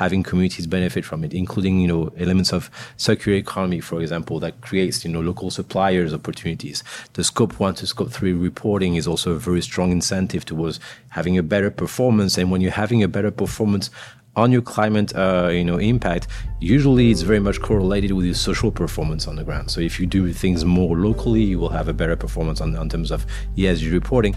having 0.00 0.22
communities 0.22 0.66
benefit 0.66 1.04
from 1.04 1.22
it, 1.24 1.34
including, 1.34 1.78
you 1.78 1.86
know, 1.86 2.10
elements 2.16 2.54
of 2.54 2.70
circular 2.96 3.36
economy, 3.36 3.80
for 3.80 4.00
example, 4.00 4.40
that 4.40 4.58
creates, 4.62 5.04
you 5.04 5.12
know, 5.12 5.20
local 5.20 5.50
suppliers 5.50 6.14
opportunities. 6.14 6.82
The 7.12 7.22
scope 7.22 7.60
one 7.60 7.74
to 7.74 7.86
scope 7.86 8.10
three 8.10 8.32
reporting 8.32 8.94
is 8.94 9.06
also 9.06 9.32
a 9.32 9.38
very 9.38 9.60
strong 9.60 9.92
incentive 9.92 10.46
towards 10.46 10.80
having 11.10 11.36
a 11.36 11.42
better 11.42 11.70
performance. 11.70 12.38
And 12.38 12.50
when 12.50 12.62
you're 12.62 12.80
having 12.84 13.02
a 13.02 13.08
better 13.08 13.30
performance 13.30 13.90
on 14.36 14.50
your 14.52 14.62
climate 14.62 15.14
uh, 15.14 15.48
you 15.52 15.64
know 15.64 15.76
impact 15.76 16.28
usually 16.60 17.10
it's 17.10 17.22
very 17.22 17.40
much 17.40 17.60
correlated 17.60 18.12
with 18.12 18.24
your 18.24 18.34
social 18.34 18.70
performance 18.70 19.26
on 19.26 19.34
the 19.34 19.42
ground 19.42 19.68
so 19.68 19.80
if 19.80 19.98
you 19.98 20.06
do 20.06 20.32
things 20.32 20.64
more 20.64 20.96
locally 20.96 21.42
you 21.42 21.58
will 21.58 21.74
have 21.78 21.88
a 21.88 21.92
better 21.92 22.14
performance 22.14 22.60
on, 22.60 22.76
on 22.76 22.88
terms 22.88 23.10
of 23.10 23.26
esg 23.56 23.92
reporting 23.92 24.36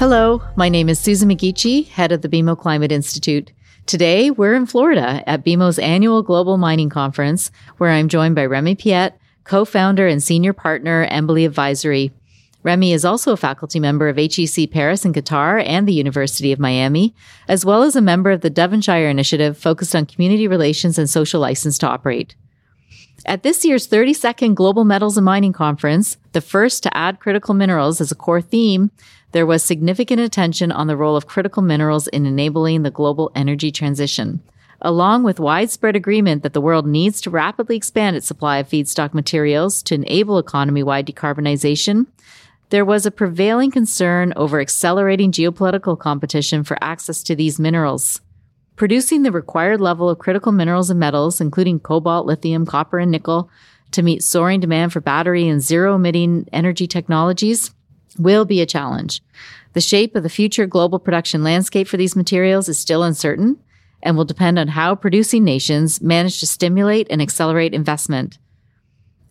Hello, 0.00 0.40
my 0.56 0.70
name 0.70 0.88
is 0.88 0.98
Susan 0.98 1.28
McGeachie, 1.28 1.86
head 1.88 2.10
of 2.10 2.22
the 2.22 2.28
BMO 2.30 2.58
Climate 2.58 2.90
Institute. 2.90 3.52
Today, 3.84 4.30
we're 4.30 4.54
in 4.54 4.64
Florida 4.64 5.22
at 5.26 5.44
BMO's 5.44 5.78
annual 5.78 6.22
Global 6.22 6.56
Mining 6.56 6.88
Conference, 6.88 7.50
where 7.76 7.90
I'm 7.90 8.08
joined 8.08 8.34
by 8.34 8.46
Remi 8.46 8.74
Piet, 8.74 9.12
co-founder 9.44 10.06
and 10.06 10.22
senior 10.22 10.54
partner, 10.54 11.06
Embellie 11.10 11.44
Advisory. 11.44 12.12
Remi 12.62 12.94
is 12.94 13.04
also 13.04 13.34
a 13.34 13.36
faculty 13.36 13.78
member 13.78 14.08
of 14.08 14.16
HEC 14.16 14.70
Paris 14.70 15.04
in 15.04 15.12
Qatar 15.12 15.62
and 15.66 15.86
the 15.86 15.92
University 15.92 16.50
of 16.50 16.58
Miami, 16.58 17.14
as 17.46 17.66
well 17.66 17.82
as 17.82 17.94
a 17.94 18.00
member 18.00 18.30
of 18.30 18.40
the 18.40 18.48
Devonshire 18.48 19.10
Initiative 19.10 19.58
focused 19.58 19.94
on 19.94 20.06
community 20.06 20.48
relations 20.48 20.96
and 20.96 21.10
social 21.10 21.42
license 21.42 21.76
to 21.76 21.86
operate. 21.86 22.36
At 23.26 23.42
this 23.42 23.66
year's 23.66 23.86
32nd 23.86 24.54
Global 24.54 24.84
Metals 24.84 25.18
and 25.18 25.24
Mining 25.26 25.52
Conference, 25.52 26.16
the 26.32 26.40
first 26.40 26.82
to 26.82 26.96
add 26.96 27.20
critical 27.20 27.52
minerals 27.52 28.00
as 28.00 28.10
a 28.10 28.14
core 28.14 28.40
theme, 28.40 28.90
there 29.32 29.44
was 29.44 29.62
significant 29.62 30.20
attention 30.20 30.72
on 30.72 30.86
the 30.86 30.96
role 30.96 31.16
of 31.16 31.26
critical 31.26 31.62
minerals 31.62 32.08
in 32.08 32.24
enabling 32.24 32.82
the 32.82 32.90
global 32.90 33.30
energy 33.34 33.70
transition, 33.70 34.42
along 34.80 35.22
with 35.22 35.38
widespread 35.38 35.96
agreement 35.96 36.42
that 36.42 36.54
the 36.54 36.62
world 36.62 36.86
needs 36.86 37.20
to 37.20 37.30
rapidly 37.30 37.76
expand 37.76 38.16
its 38.16 38.26
supply 38.26 38.56
of 38.56 38.68
feedstock 38.68 39.12
materials 39.12 39.82
to 39.82 39.94
enable 39.94 40.38
economy 40.38 40.82
wide 40.82 41.06
decarbonization. 41.06 42.06
There 42.70 42.86
was 42.86 43.04
a 43.04 43.10
prevailing 43.10 43.70
concern 43.70 44.32
over 44.34 44.60
accelerating 44.60 45.30
geopolitical 45.30 45.98
competition 45.98 46.64
for 46.64 46.78
access 46.80 47.22
to 47.24 47.36
these 47.36 47.60
minerals. 47.60 48.22
Producing 48.80 49.24
the 49.24 49.30
required 49.30 49.78
level 49.78 50.08
of 50.08 50.18
critical 50.18 50.52
minerals 50.52 50.88
and 50.88 50.98
metals, 50.98 51.38
including 51.38 51.80
cobalt, 51.80 52.24
lithium, 52.24 52.64
copper, 52.64 52.98
and 52.98 53.10
nickel, 53.10 53.50
to 53.90 54.00
meet 54.00 54.24
soaring 54.24 54.58
demand 54.58 54.90
for 54.90 55.02
battery 55.02 55.46
and 55.46 55.60
zero 55.60 55.96
emitting 55.96 56.48
energy 56.50 56.86
technologies 56.86 57.74
will 58.18 58.46
be 58.46 58.62
a 58.62 58.64
challenge. 58.64 59.22
The 59.74 59.82
shape 59.82 60.16
of 60.16 60.22
the 60.22 60.30
future 60.30 60.64
global 60.64 60.98
production 60.98 61.44
landscape 61.44 61.88
for 61.88 61.98
these 61.98 62.16
materials 62.16 62.70
is 62.70 62.78
still 62.78 63.02
uncertain 63.02 63.58
and 64.02 64.16
will 64.16 64.24
depend 64.24 64.58
on 64.58 64.68
how 64.68 64.94
producing 64.94 65.44
nations 65.44 66.00
manage 66.00 66.40
to 66.40 66.46
stimulate 66.46 67.06
and 67.10 67.20
accelerate 67.20 67.74
investment. 67.74 68.38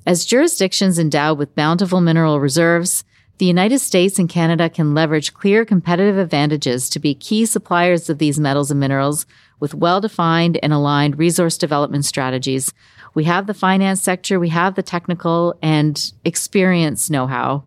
As 0.06 0.26
jurisdictions 0.26 1.00
endowed 1.00 1.40
with 1.40 1.56
bountiful 1.56 2.02
mineral 2.02 2.40
reserves, 2.40 3.04
the 3.40 3.46
United 3.46 3.80
States 3.80 4.20
and 4.20 4.28
Canada 4.28 4.70
can 4.70 4.94
leverage 4.94 5.34
clear 5.34 5.64
competitive 5.64 6.18
advantages 6.18 6.90
to 6.90 7.00
be 7.00 7.16
key 7.16 7.46
suppliers 7.46 8.10
of 8.10 8.18
these 8.18 8.38
metals 8.38 8.70
and 8.70 8.82
minerals 8.82 9.26
with 9.62 9.74
well 9.74 10.02
defined 10.02 10.60
and 10.62 10.74
aligned 10.74 11.18
resource 11.18 11.58
development 11.58 12.04
strategies. 12.04 12.74
We 13.14 13.24
have 13.24 13.48
the 13.48 13.54
finance 13.54 14.02
sector, 14.02 14.42
we 14.42 14.50
have 14.50 14.76
the 14.76 14.84
technical 14.84 15.58
and 15.62 16.12
experience 16.26 17.10
know 17.10 17.28
how. 17.28 17.64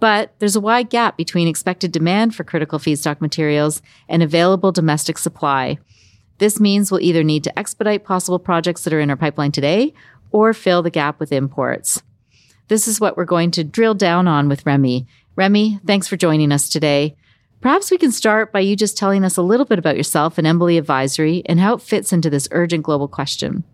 But 0.00 0.34
there's 0.38 0.56
a 0.56 0.60
wide 0.60 0.88
gap 0.88 1.18
between 1.18 1.48
expected 1.48 1.92
demand 1.92 2.34
for 2.34 2.42
critical 2.42 2.78
feedstock 2.78 3.20
materials 3.20 3.82
and 4.08 4.22
available 4.22 4.72
domestic 4.72 5.18
supply. 5.18 5.78
This 6.38 6.58
means 6.58 6.90
we'll 6.90 7.02
either 7.02 7.22
need 7.22 7.44
to 7.44 7.58
expedite 7.58 8.04
possible 8.04 8.38
projects 8.38 8.84
that 8.84 8.94
are 8.94 9.00
in 9.00 9.10
our 9.10 9.16
pipeline 9.16 9.52
today 9.52 9.92
or 10.30 10.54
fill 10.54 10.80
the 10.80 10.88
gap 10.88 11.20
with 11.20 11.30
imports. 11.30 12.02
This 12.70 12.86
is 12.86 13.00
what 13.00 13.16
we're 13.16 13.24
going 13.24 13.50
to 13.52 13.64
drill 13.64 13.94
down 13.94 14.28
on 14.28 14.48
with 14.48 14.64
Remi. 14.64 15.08
Remi, 15.34 15.80
thanks 15.84 16.06
for 16.06 16.16
joining 16.16 16.52
us 16.52 16.68
today. 16.68 17.16
Perhaps 17.60 17.90
we 17.90 17.98
can 17.98 18.12
start 18.12 18.52
by 18.52 18.60
you 18.60 18.76
just 18.76 18.96
telling 18.96 19.24
us 19.24 19.36
a 19.36 19.42
little 19.42 19.66
bit 19.66 19.80
about 19.80 19.96
yourself 19.96 20.38
and 20.38 20.46
Embellie 20.46 20.78
Advisory 20.78 21.42
and 21.46 21.58
how 21.58 21.74
it 21.74 21.82
fits 21.82 22.12
into 22.12 22.30
this 22.30 22.46
urgent 22.52 22.84
global 22.84 23.08
question. 23.08 23.64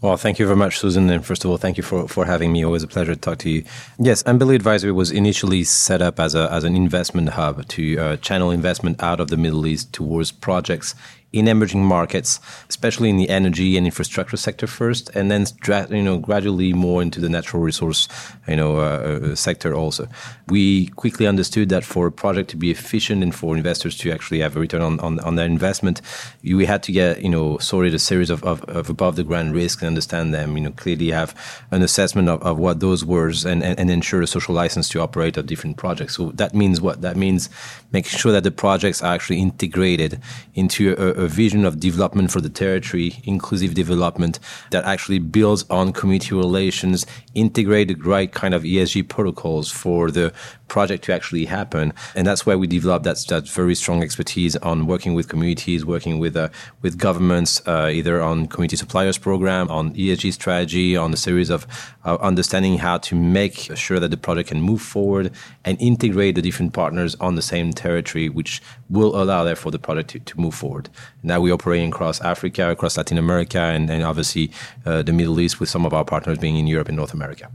Well, 0.00 0.16
thank 0.16 0.40
you 0.40 0.46
very 0.46 0.56
much, 0.56 0.80
Susan. 0.80 1.08
And 1.08 1.24
first 1.24 1.44
of 1.44 1.52
all, 1.52 1.56
thank 1.56 1.76
you 1.76 1.84
for, 1.84 2.08
for 2.08 2.24
having 2.24 2.52
me. 2.52 2.64
Always 2.64 2.82
a 2.82 2.88
pleasure 2.88 3.14
to 3.14 3.20
talk 3.20 3.38
to 3.38 3.48
you. 3.48 3.62
Yes, 4.00 4.24
Embellie 4.24 4.56
Advisory 4.56 4.90
was 4.90 5.12
initially 5.12 5.62
set 5.62 6.02
up 6.02 6.18
as, 6.18 6.34
a, 6.34 6.50
as 6.50 6.64
an 6.64 6.74
investment 6.74 7.28
hub 7.28 7.68
to 7.68 7.96
uh, 7.96 8.16
channel 8.16 8.50
investment 8.50 9.00
out 9.00 9.20
of 9.20 9.28
the 9.28 9.36
Middle 9.36 9.68
East 9.68 9.92
towards 9.92 10.32
projects 10.32 10.96
in 11.32 11.48
emerging 11.48 11.84
markets, 11.84 12.40
especially 12.68 13.08
in 13.08 13.16
the 13.16 13.30
energy 13.30 13.76
and 13.76 13.86
infrastructure 13.86 14.36
sector 14.36 14.66
first, 14.66 15.08
and 15.14 15.30
then 15.30 15.46
you 15.90 16.02
know 16.02 16.18
gradually 16.18 16.72
more 16.72 17.00
into 17.00 17.20
the 17.20 17.28
natural 17.28 17.62
resource 17.62 18.08
you 18.46 18.56
know 18.56 18.76
uh, 18.76 19.30
uh, 19.32 19.34
sector 19.34 19.74
also. 19.74 20.08
We 20.48 20.88
quickly 20.88 21.26
understood 21.26 21.70
that 21.70 21.84
for 21.84 22.06
a 22.06 22.12
project 22.12 22.50
to 22.50 22.56
be 22.56 22.70
efficient 22.70 23.22
and 23.22 23.34
for 23.34 23.56
investors 23.56 23.96
to 23.98 24.12
actually 24.12 24.40
have 24.40 24.56
a 24.56 24.60
return 24.60 24.82
on, 24.82 25.00
on, 25.00 25.20
on 25.20 25.36
their 25.36 25.46
investment, 25.46 26.02
we 26.42 26.66
had 26.66 26.82
to 26.84 26.92
get 26.92 27.22
you 27.22 27.30
know 27.30 27.58
sorted 27.58 27.94
a 27.94 27.98
series 27.98 28.30
of, 28.30 28.44
of, 28.44 28.62
of, 28.64 28.90
above 28.90 29.16
the 29.16 29.24
ground 29.24 29.54
risks 29.54 29.80
and 29.82 29.88
understand 29.88 30.34
them. 30.34 30.56
You 30.56 30.64
know 30.64 30.72
clearly 30.72 31.10
have 31.10 31.34
an 31.70 31.82
assessment 31.82 32.28
of, 32.28 32.42
of 32.42 32.58
what 32.58 32.80
those 32.80 33.04
were 33.04 33.22
and, 33.22 33.62
and, 33.62 33.78
and 33.78 33.90
ensure 33.90 34.20
a 34.20 34.26
social 34.26 34.54
license 34.54 34.88
to 34.88 35.00
operate 35.00 35.36
of 35.36 35.46
different 35.46 35.76
projects. 35.76 36.16
So 36.16 36.32
that 36.32 36.54
means 36.54 36.80
what? 36.80 37.00
That 37.02 37.16
means 37.16 37.48
making 37.92 38.18
sure 38.18 38.32
that 38.32 38.42
the 38.42 38.50
projects 38.50 39.02
are 39.02 39.14
actually 39.14 39.38
integrated 39.38 40.20
into 40.54 40.94
a, 40.98 41.21
a 41.21 41.21
vision 41.28 41.64
of 41.64 41.80
development 41.80 42.30
for 42.30 42.40
the 42.40 42.48
territory, 42.48 43.20
inclusive 43.24 43.74
development 43.74 44.38
that 44.70 44.84
actually 44.84 45.18
builds 45.18 45.64
on 45.70 45.92
community 45.92 46.34
relations, 46.34 47.06
integrate 47.34 47.88
the 47.88 47.94
right 47.94 48.32
kind 48.32 48.54
of 48.54 48.62
ESG 48.62 49.08
protocols 49.08 49.70
for 49.70 50.10
the 50.10 50.32
project 50.68 51.04
to 51.04 51.12
actually 51.12 51.44
happen. 51.44 51.92
And 52.14 52.26
that's 52.26 52.46
why 52.46 52.56
we 52.56 52.66
developed 52.66 53.04
that, 53.04 53.18
that 53.28 53.46
very 53.48 53.74
strong 53.74 54.02
expertise 54.02 54.56
on 54.56 54.86
working 54.86 55.12
with 55.12 55.28
communities, 55.28 55.84
working 55.84 56.18
with, 56.18 56.34
uh, 56.36 56.48
with 56.80 56.96
governments, 56.96 57.60
uh, 57.66 57.90
either 57.92 58.22
on 58.22 58.46
community 58.46 58.76
suppliers 58.76 59.18
program, 59.18 59.70
on 59.70 59.94
ESG 59.94 60.32
strategy, 60.32 60.96
on 60.96 61.12
a 61.12 61.16
series 61.16 61.50
of 61.50 61.66
uh, 62.04 62.16
understanding 62.20 62.78
how 62.78 62.98
to 62.98 63.14
make 63.14 63.54
sure 63.76 64.00
that 64.00 64.10
the 64.10 64.16
project 64.16 64.48
can 64.48 64.60
move 64.60 64.82
forward 64.82 65.32
and 65.64 65.80
integrate 65.80 66.34
the 66.34 66.42
different 66.42 66.72
partners 66.72 67.14
on 67.20 67.34
the 67.34 67.42
same 67.42 67.72
territory, 67.72 68.28
which 68.28 68.62
will 68.90 69.20
allow 69.20 69.44
therefore 69.44 69.72
the 69.72 69.78
project 69.78 70.10
to, 70.10 70.18
to 70.20 70.40
move 70.40 70.54
forward. 70.54 70.88
Now 71.22 71.40
we 71.40 71.50
operate 71.50 71.88
across 71.88 72.20
Africa, 72.20 72.70
across 72.70 72.96
Latin 72.96 73.18
America, 73.18 73.58
and, 73.58 73.90
and 73.90 74.02
obviously 74.02 74.50
uh, 74.84 75.02
the 75.02 75.12
Middle 75.12 75.38
East 75.40 75.60
with 75.60 75.68
some 75.68 75.86
of 75.86 75.92
our 75.92 76.04
partners 76.04 76.38
being 76.38 76.56
in 76.56 76.66
Europe 76.66 76.88
and 76.88 76.96
North 76.96 77.14
America. 77.14 77.50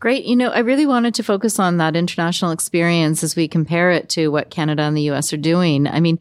Great. 0.00 0.24
You 0.24 0.34
know, 0.34 0.48
I 0.48 0.60
really 0.60 0.86
wanted 0.86 1.14
to 1.16 1.22
focus 1.22 1.58
on 1.58 1.76
that 1.76 1.94
international 1.94 2.52
experience 2.52 3.22
as 3.22 3.36
we 3.36 3.46
compare 3.46 3.90
it 3.90 4.08
to 4.10 4.28
what 4.28 4.48
Canada 4.48 4.82
and 4.82 4.96
the 4.96 5.10
US 5.10 5.30
are 5.34 5.36
doing. 5.36 5.86
I 5.86 6.00
mean, 6.00 6.18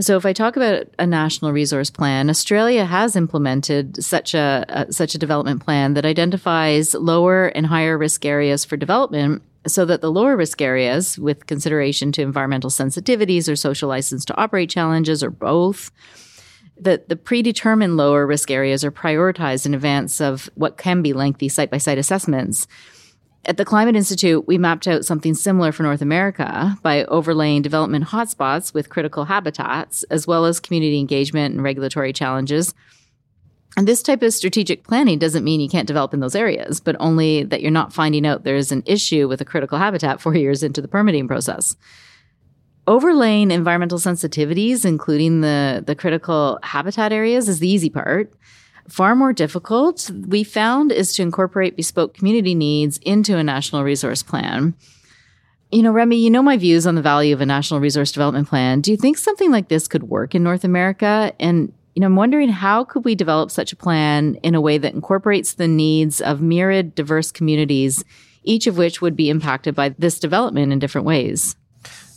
so 0.00 0.16
if 0.16 0.26
I 0.26 0.32
talk 0.32 0.56
about 0.56 0.86
a 0.98 1.06
national 1.06 1.52
resource 1.52 1.90
plan, 1.90 2.28
Australia 2.28 2.84
has 2.84 3.14
implemented 3.14 4.02
such 4.02 4.34
a, 4.34 4.64
a, 4.68 4.92
such 4.92 5.14
a 5.14 5.18
development 5.18 5.64
plan 5.64 5.94
that 5.94 6.04
identifies 6.04 6.94
lower 6.94 7.46
and 7.46 7.66
higher 7.66 7.96
risk 7.96 8.24
areas 8.24 8.64
for 8.64 8.76
development 8.76 9.42
so 9.66 9.84
that 9.84 10.00
the 10.00 10.10
lower 10.10 10.36
risk 10.36 10.60
areas 10.60 11.18
with 11.18 11.46
consideration 11.46 12.12
to 12.12 12.22
environmental 12.22 12.70
sensitivities 12.70 13.50
or 13.50 13.56
social 13.56 13.88
license 13.88 14.24
to 14.24 14.36
operate 14.36 14.68
challenges 14.68 15.22
or 15.22 15.30
both 15.30 15.90
that 16.76 17.08
the 17.08 17.16
predetermined 17.16 17.96
lower 17.96 18.26
risk 18.26 18.50
areas 18.50 18.84
are 18.84 18.90
prioritized 18.90 19.64
in 19.64 19.74
advance 19.74 20.20
of 20.20 20.50
what 20.54 20.76
can 20.76 21.02
be 21.02 21.12
lengthy 21.12 21.48
site 21.48 21.70
by 21.70 21.78
site 21.78 21.98
assessments 21.98 22.66
at 23.46 23.56
the 23.56 23.64
Climate 23.64 23.96
Institute, 23.96 24.46
we 24.46 24.58
mapped 24.58 24.88
out 24.88 25.04
something 25.04 25.34
similar 25.34 25.72
for 25.72 25.82
North 25.82 26.02
America 26.02 26.76
by 26.82 27.04
overlaying 27.04 27.62
development 27.62 28.06
hotspots 28.06 28.72
with 28.72 28.88
critical 28.88 29.24
habitats, 29.24 30.02
as 30.04 30.26
well 30.26 30.44
as 30.44 30.60
community 30.60 30.98
engagement 30.98 31.54
and 31.54 31.62
regulatory 31.62 32.12
challenges. 32.12 32.74
And 33.76 33.88
this 33.88 34.02
type 34.02 34.22
of 34.22 34.32
strategic 34.32 34.84
planning 34.84 35.18
doesn't 35.18 35.44
mean 35.44 35.60
you 35.60 35.68
can't 35.68 35.88
develop 35.88 36.14
in 36.14 36.20
those 36.20 36.36
areas, 36.36 36.80
but 36.80 36.96
only 37.00 37.42
that 37.44 37.60
you're 37.60 37.70
not 37.70 37.92
finding 37.92 38.26
out 38.26 38.44
there's 38.44 38.70
an 38.70 38.84
issue 38.86 39.28
with 39.28 39.40
a 39.40 39.44
critical 39.44 39.78
habitat 39.78 40.20
four 40.20 40.34
years 40.36 40.62
into 40.62 40.80
the 40.80 40.88
permitting 40.88 41.28
process. 41.28 41.76
Overlaying 42.86 43.50
environmental 43.50 43.98
sensitivities, 43.98 44.84
including 44.84 45.40
the, 45.40 45.82
the 45.86 45.94
critical 45.94 46.58
habitat 46.62 47.12
areas, 47.12 47.48
is 47.48 47.58
the 47.58 47.68
easy 47.68 47.88
part. 47.88 48.32
Far 48.88 49.14
more 49.14 49.32
difficult, 49.32 50.10
we 50.10 50.44
found, 50.44 50.92
is 50.92 51.14
to 51.14 51.22
incorporate 51.22 51.76
bespoke 51.76 52.14
community 52.14 52.54
needs 52.54 52.98
into 52.98 53.36
a 53.36 53.42
national 53.42 53.82
resource 53.82 54.22
plan. 54.22 54.74
You 55.72 55.82
know, 55.82 55.90
Remi, 55.90 56.16
you 56.16 56.30
know 56.30 56.42
my 56.42 56.56
views 56.56 56.86
on 56.86 56.94
the 56.94 57.02
value 57.02 57.34
of 57.34 57.40
a 57.40 57.46
national 57.46 57.80
resource 57.80 58.12
development 58.12 58.48
plan. 58.48 58.80
Do 58.80 58.90
you 58.90 58.96
think 58.96 59.16
something 59.16 59.50
like 59.50 59.68
this 59.68 59.88
could 59.88 60.04
work 60.04 60.34
in 60.34 60.42
North 60.42 60.64
America? 60.64 61.32
And, 61.40 61.72
you 61.94 62.00
know, 62.00 62.06
I'm 62.06 62.16
wondering 62.16 62.50
how 62.50 62.84
could 62.84 63.04
we 63.04 63.14
develop 63.14 63.50
such 63.50 63.72
a 63.72 63.76
plan 63.76 64.36
in 64.42 64.54
a 64.54 64.60
way 64.60 64.76
that 64.78 64.94
incorporates 64.94 65.54
the 65.54 65.66
needs 65.66 66.20
of 66.20 66.42
myriad 66.42 66.94
diverse 66.94 67.32
communities, 67.32 68.04
each 68.44 68.66
of 68.66 68.76
which 68.76 69.00
would 69.00 69.16
be 69.16 69.30
impacted 69.30 69.74
by 69.74 69.88
this 69.98 70.20
development 70.20 70.72
in 70.72 70.78
different 70.78 71.06
ways? 71.06 71.56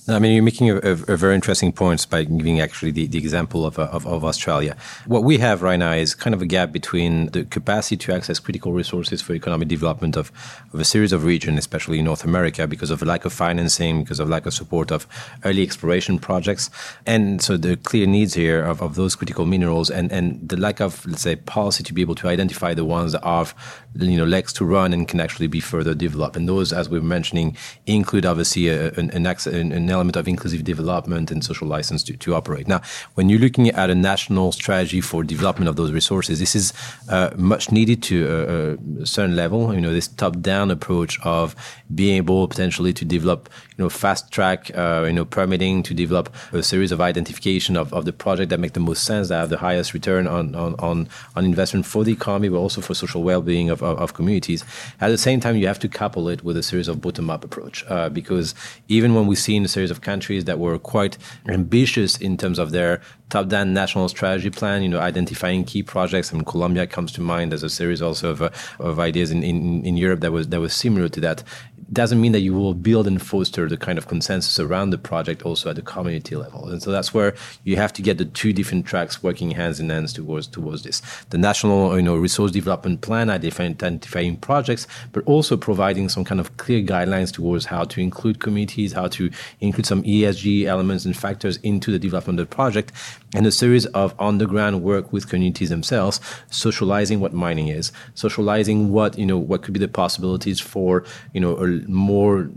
I 0.09 0.19
mean, 0.19 0.33
you're 0.33 0.43
making 0.43 0.69
a, 0.69 0.77
a, 0.77 0.91
a, 0.91 1.17
very 1.17 1.35
interesting 1.35 1.73
point 1.73 2.09
by 2.09 2.23
giving 2.23 2.61
actually 2.61 2.91
the, 2.91 3.07
the 3.07 3.17
example 3.17 3.65
of, 3.65 3.77
of, 3.77 4.07
of, 4.07 4.23
Australia. 4.23 4.77
What 5.05 5.25
we 5.25 5.37
have 5.39 5.61
right 5.61 5.75
now 5.75 5.91
is 5.91 6.15
kind 6.15 6.33
of 6.33 6.41
a 6.41 6.45
gap 6.45 6.71
between 6.71 7.27
the 7.31 7.43
capacity 7.43 7.97
to 7.97 8.13
access 8.13 8.39
critical 8.39 8.71
resources 8.71 9.21
for 9.21 9.33
economic 9.33 9.67
development 9.67 10.15
of, 10.15 10.31
of 10.73 10.79
a 10.79 10.85
series 10.85 11.11
of 11.11 11.25
regions, 11.25 11.59
especially 11.59 11.99
in 11.99 12.05
North 12.05 12.23
America, 12.23 12.67
because 12.67 12.89
of 12.89 13.01
a 13.01 13.05
lack 13.05 13.25
of 13.25 13.33
financing, 13.33 14.01
because 14.01 14.21
of 14.21 14.29
lack 14.29 14.45
of 14.45 14.53
support 14.53 14.93
of 14.93 15.07
early 15.43 15.61
exploration 15.61 16.19
projects. 16.19 16.69
And 17.05 17.41
so 17.41 17.57
the 17.57 17.75
clear 17.75 18.07
needs 18.07 18.33
here 18.33 18.63
of, 18.63 18.81
of 18.81 18.95
those 18.95 19.13
critical 19.13 19.45
minerals 19.45 19.91
and, 19.91 20.09
and 20.13 20.47
the 20.47 20.55
lack 20.55 20.79
of, 20.79 21.05
let's 21.05 21.23
say, 21.23 21.35
policy 21.35 21.83
to 21.83 21.93
be 21.93 21.99
able 21.99 22.15
to 22.15 22.29
identify 22.29 22.73
the 22.73 22.85
ones 22.85 23.11
that 23.11 23.25
have, 23.25 23.53
you 23.93 24.17
know, 24.17 24.25
legs 24.25 24.53
to 24.53 24.63
run 24.63 24.93
and 24.93 25.09
can 25.09 25.19
actually 25.19 25.47
be 25.47 25.59
further 25.59 25.93
developed. 25.93 26.37
And 26.37 26.47
those, 26.47 26.71
as 26.71 26.87
we 26.87 26.97
were 26.97 27.05
mentioning, 27.05 27.57
include 27.85 28.25
obviously 28.25 28.69
an, 28.69 29.09
an, 29.11 29.25
an 29.25 29.96
element 29.97 30.15
of 30.15 30.27
inclusive 30.27 30.63
development 30.63 31.31
and 31.31 31.43
social 31.43 31.67
license 31.67 32.03
to, 32.03 32.17
to 32.17 32.35
operate. 32.35 32.67
Now, 32.67 32.81
when 33.15 33.29
you're 33.29 33.39
looking 33.39 33.69
at 33.69 33.89
a 33.89 33.95
national 33.95 34.51
strategy 34.51 35.01
for 35.01 35.23
development 35.23 35.69
of 35.69 35.75
those 35.75 35.91
resources, 35.91 36.39
this 36.39 36.55
is 36.55 36.73
uh, 37.09 37.31
much 37.35 37.71
needed 37.71 38.01
to 38.03 38.17
a, 38.27 39.01
a, 39.03 39.05
certain 39.05 39.35
level. 39.35 39.73
You 39.73 39.81
know, 39.81 39.93
this 39.93 40.07
top-down 40.07 40.71
approach 40.71 41.19
of 41.23 41.55
being 41.93 42.17
able 42.17 42.47
potentially 42.47 42.93
to 42.93 43.05
develop, 43.05 43.49
you 43.77 43.83
know, 43.83 43.89
fast 43.89 44.31
track, 44.31 44.71
uh, 44.75 45.05
you 45.07 45.13
know, 45.13 45.25
permitting 45.25 45.83
to 45.83 45.93
develop 45.93 46.33
a 46.53 46.63
series 46.63 46.91
of 46.91 47.01
identification 47.01 47.75
of, 47.77 47.93
of 47.93 48.05
the 48.05 48.13
project 48.13 48.49
that 48.49 48.59
make 48.59 48.73
the 48.73 48.79
most 48.79 49.03
sense, 49.03 49.29
that 49.29 49.39
have 49.39 49.49
the 49.49 49.57
highest 49.57 49.93
return 49.93 50.27
on, 50.27 50.55
on, 50.55 50.75
on, 50.79 51.07
on 51.35 51.45
investment 51.45 51.85
for 51.85 52.03
the 52.03 52.11
economy, 52.11 52.49
but 52.49 52.57
also 52.57 52.81
for 52.81 52.93
social 52.93 53.23
well-being 53.23 53.69
of, 53.69 53.81
of, 53.81 53.97
of 53.99 54.13
communities. 54.13 54.63
At 55.01 55.09
the 55.09 55.17
same 55.17 55.39
time, 55.39 55.55
you 55.55 55.67
have 55.67 55.79
to 55.79 55.89
couple 55.89 56.29
it 56.29 56.43
with 56.43 56.57
a 56.57 56.63
series 56.63 56.87
of 56.87 57.01
bottom-up 57.01 57.43
approach, 57.43 57.83
uh, 57.87 58.09
because 58.09 58.53
even 58.87 59.15
when 59.15 59.27
we 59.27 59.35
see 59.35 59.55
in 59.55 59.65
a 59.65 59.67
series 59.67 59.86
of 59.91 60.01
countries 60.01 60.45
that 60.45 60.59
were 60.59 60.77
quite 60.77 61.17
ambitious 61.47 62.17
in 62.17 62.37
terms 62.37 62.59
of 62.59 62.71
their 62.71 63.01
top-down 63.29 63.73
national 63.73 64.07
strategy 64.09 64.49
plan, 64.49 64.81
you 64.81 64.89
know, 64.89 64.99
identifying 64.99 65.63
key 65.65 65.83
projects. 65.83 66.31
I 66.31 66.35
mean, 66.35 66.45
Colombia 66.45 66.87
comes 66.87 67.11
to 67.13 67.21
mind 67.21 67.53
as 67.53 67.63
a 67.63 67.69
series 67.69 68.01
also 68.01 68.31
of, 68.31 68.41
uh, 68.41 68.49
of 68.79 68.99
ideas 68.99 69.31
in, 69.31 69.43
in, 69.43 69.85
in 69.85 69.97
Europe 69.97 70.21
that 70.21 70.31
was 70.31 70.47
that 70.49 70.59
was 70.59 70.73
similar 70.73 71.09
to 71.09 71.19
that 71.21 71.43
It 71.87 71.93
doesn't 71.93 72.19
mean 72.19 72.33
that 72.33 72.41
you 72.41 72.53
will 72.53 72.73
build 72.73 73.07
and 73.07 73.21
foster 73.21 73.69
the 73.69 73.77
kind 73.77 73.97
of 73.97 74.07
consensus 74.07 74.59
around 74.59 74.89
the 74.89 74.97
project 74.97 75.43
also 75.43 75.69
at 75.69 75.77
the 75.77 75.81
community 75.81 76.35
level. 76.35 76.67
And 76.67 76.83
so 76.83 76.91
that's 76.91 77.13
where 77.13 77.33
you 77.63 77.77
have 77.77 77.93
to 77.93 78.01
get 78.01 78.17
the 78.17 78.25
two 78.25 78.51
different 78.51 78.85
tracks 78.85 79.23
working 79.23 79.51
hands 79.51 79.79
in 79.79 79.89
hands 79.89 80.11
towards 80.11 80.47
towards 80.47 80.83
this. 80.83 81.01
The 81.29 81.37
national 81.37 81.95
you 81.95 82.01
know 82.01 82.17
resource 82.17 82.51
development 82.51 82.99
plan 83.01 83.29
identifying 83.29 84.35
projects, 84.37 84.85
but 85.13 85.23
also 85.25 85.55
providing 85.55 86.09
some 86.09 86.25
kind 86.25 86.41
of 86.41 86.57
clear 86.57 86.81
guidelines 86.81 87.31
towards 87.31 87.65
how 87.65 87.85
to 87.85 88.01
include 88.01 88.39
communities, 88.39 88.91
how 88.91 89.07
to 89.07 89.31
include 89.61 89.85
some 89.85 90.03
ESG 90.03 90.65
elements 90.65 91.05
and 91.05 91.15
factors 91.15 91.55
into 91.57 91.91
the 91.91 91.99
development 91.99 92.37
of 92.39 92.49
the 92.49 92.55
project, 92.55 92.91
and 93.33 93.45
a 93.45 93.51
series 93.51 93.85
of 93.87 94.15
underground 94.19 94.81
work 94.81 95.11
with 95.11 95.29
communities 95.29 95.69
themselves, 95.69 96.19
socializing 96.49 97.19
what 97.19 97.33
mining 97.33 97.67
is, 97.67 97.91
socializing 98.13 98.91
what 98.91 99.17
you 99.17 99.25
know 99.25 99.37
what 99.37 99.63
could 99.63 99.73
be 99.73 99.79
the 99.79 99.87
possibilities 99.87 100.59
for 100.59 101.03
you 101.33 101.41
know 101.41 101.57
a 101.57 101.67
more 101.89 102.49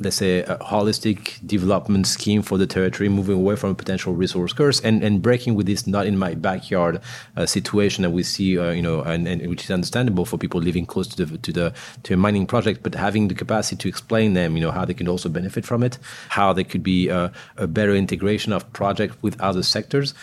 let's 0.00 0.16
say 0.16 0.40
a 0.40 0.56
holistic 0.58 1.44
development 1.46 2.06
scheme 2.06 2.42
for 2.42 2.58
the 2.58 2.66
territory 2.66 3.08
moving 3.08 3.36
away 3.36 3.56
from 3.56 3.70
a 3.70 3.74
potential 3.74 4.14
resource 4.14 4.52
curse 4.52 4.80
and, 4.80 5.02
and 5.02 5.22
breaking 5.22 5.54
with 5.54 5.66
this 5.66 5.86
not 5.86 6.06
in 6.06 6.18
my 6.18 6.34
backyard 6.34 7.00
uh, 7.36 7.46
situation 7.46 8.02
that 8.02 8.10
we 8.10 8.22
see 8.22 8.58
uh, 8.58 8.70
you 8.70 8.82
know 8.82 9.02
and, 9.02 9.26
and, 9.26 9.46
which 9.48 9.64
is 9.64 9.70
understandable 9.70 10.24
for 10.24 10.38
people 10.38 10.60
living 10.60 10.86
close 10.86 11.06
to 11.06 11.24
the 11.24 11.38
to 11.38 11.52
the 11.52 11.74
to 12.02 12.14
a 12.14 12.16
mining 12.16 12.46
project 12.46 12.82
but 12.82 12.94
having 12.94 13.28
the 13.28 13.34
capacity 13.34 13.76
to 13.76 13.88
explain 13.88 14.34
them 14.34 14.56
you 14.56 14.62
know 14.62 14.70
how 14.70 14.84
they 14.84 14.94
can 14.94 15.08
also 15.08 15.28
benefit 15.28 15.64
from 15.64 15.82
it 15.82 15.98
how 16.30 16.52
there 16.52 16.64
could 16.64 16.82
be 16.82 17.08
a, 17.08 17.32
a 17.56 17.66
better 17.66 17.94
integration 17.94 18.52
of 18.52 18.70
project 18.72 19.14
with 19.22 19.40
other 19.40 19.62
sectors 19.62 20.14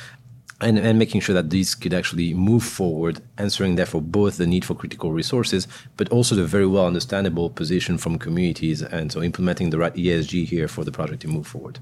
and, 0.63 0.79
and 0.79 0.97
making 0.97 1.21
sure 1.21 1.35
that 1.35 1.49
these 1.49 1.75
could 1.75 1.93
actually 1.93 2.33
move 2.33 2.63
forward, 2.63 3.21
answering 3.37 3.75
therefore 3.75 4.01
both 4.01 4.37
the 4.37 4.47
need 4.47 4.65
for 4.65 4.75
critical 4.75 5.11
resources, 5.11 5.67
but 5.97 6.09
also 6.09 6.35
the 6.35 6.45
very 6.45 6.65
well 6.65 6.87
understandable 6.87 7.49
position 7.49 7.97
from 7.97 8.17
communities, 8.17 8.81
and 8.81 9.11
so 9.11 9.21
implementing 9.21 9.69
the 9.69 9.77
right 9.77 9.93
ESG 9.93 10.45
here 10.45 10.67
for 10.67 10.83
the 10.83 10.91
project 10.91 11.21
to 11.21 11.27
move 11.27 11.45
forward. 11.45 11.79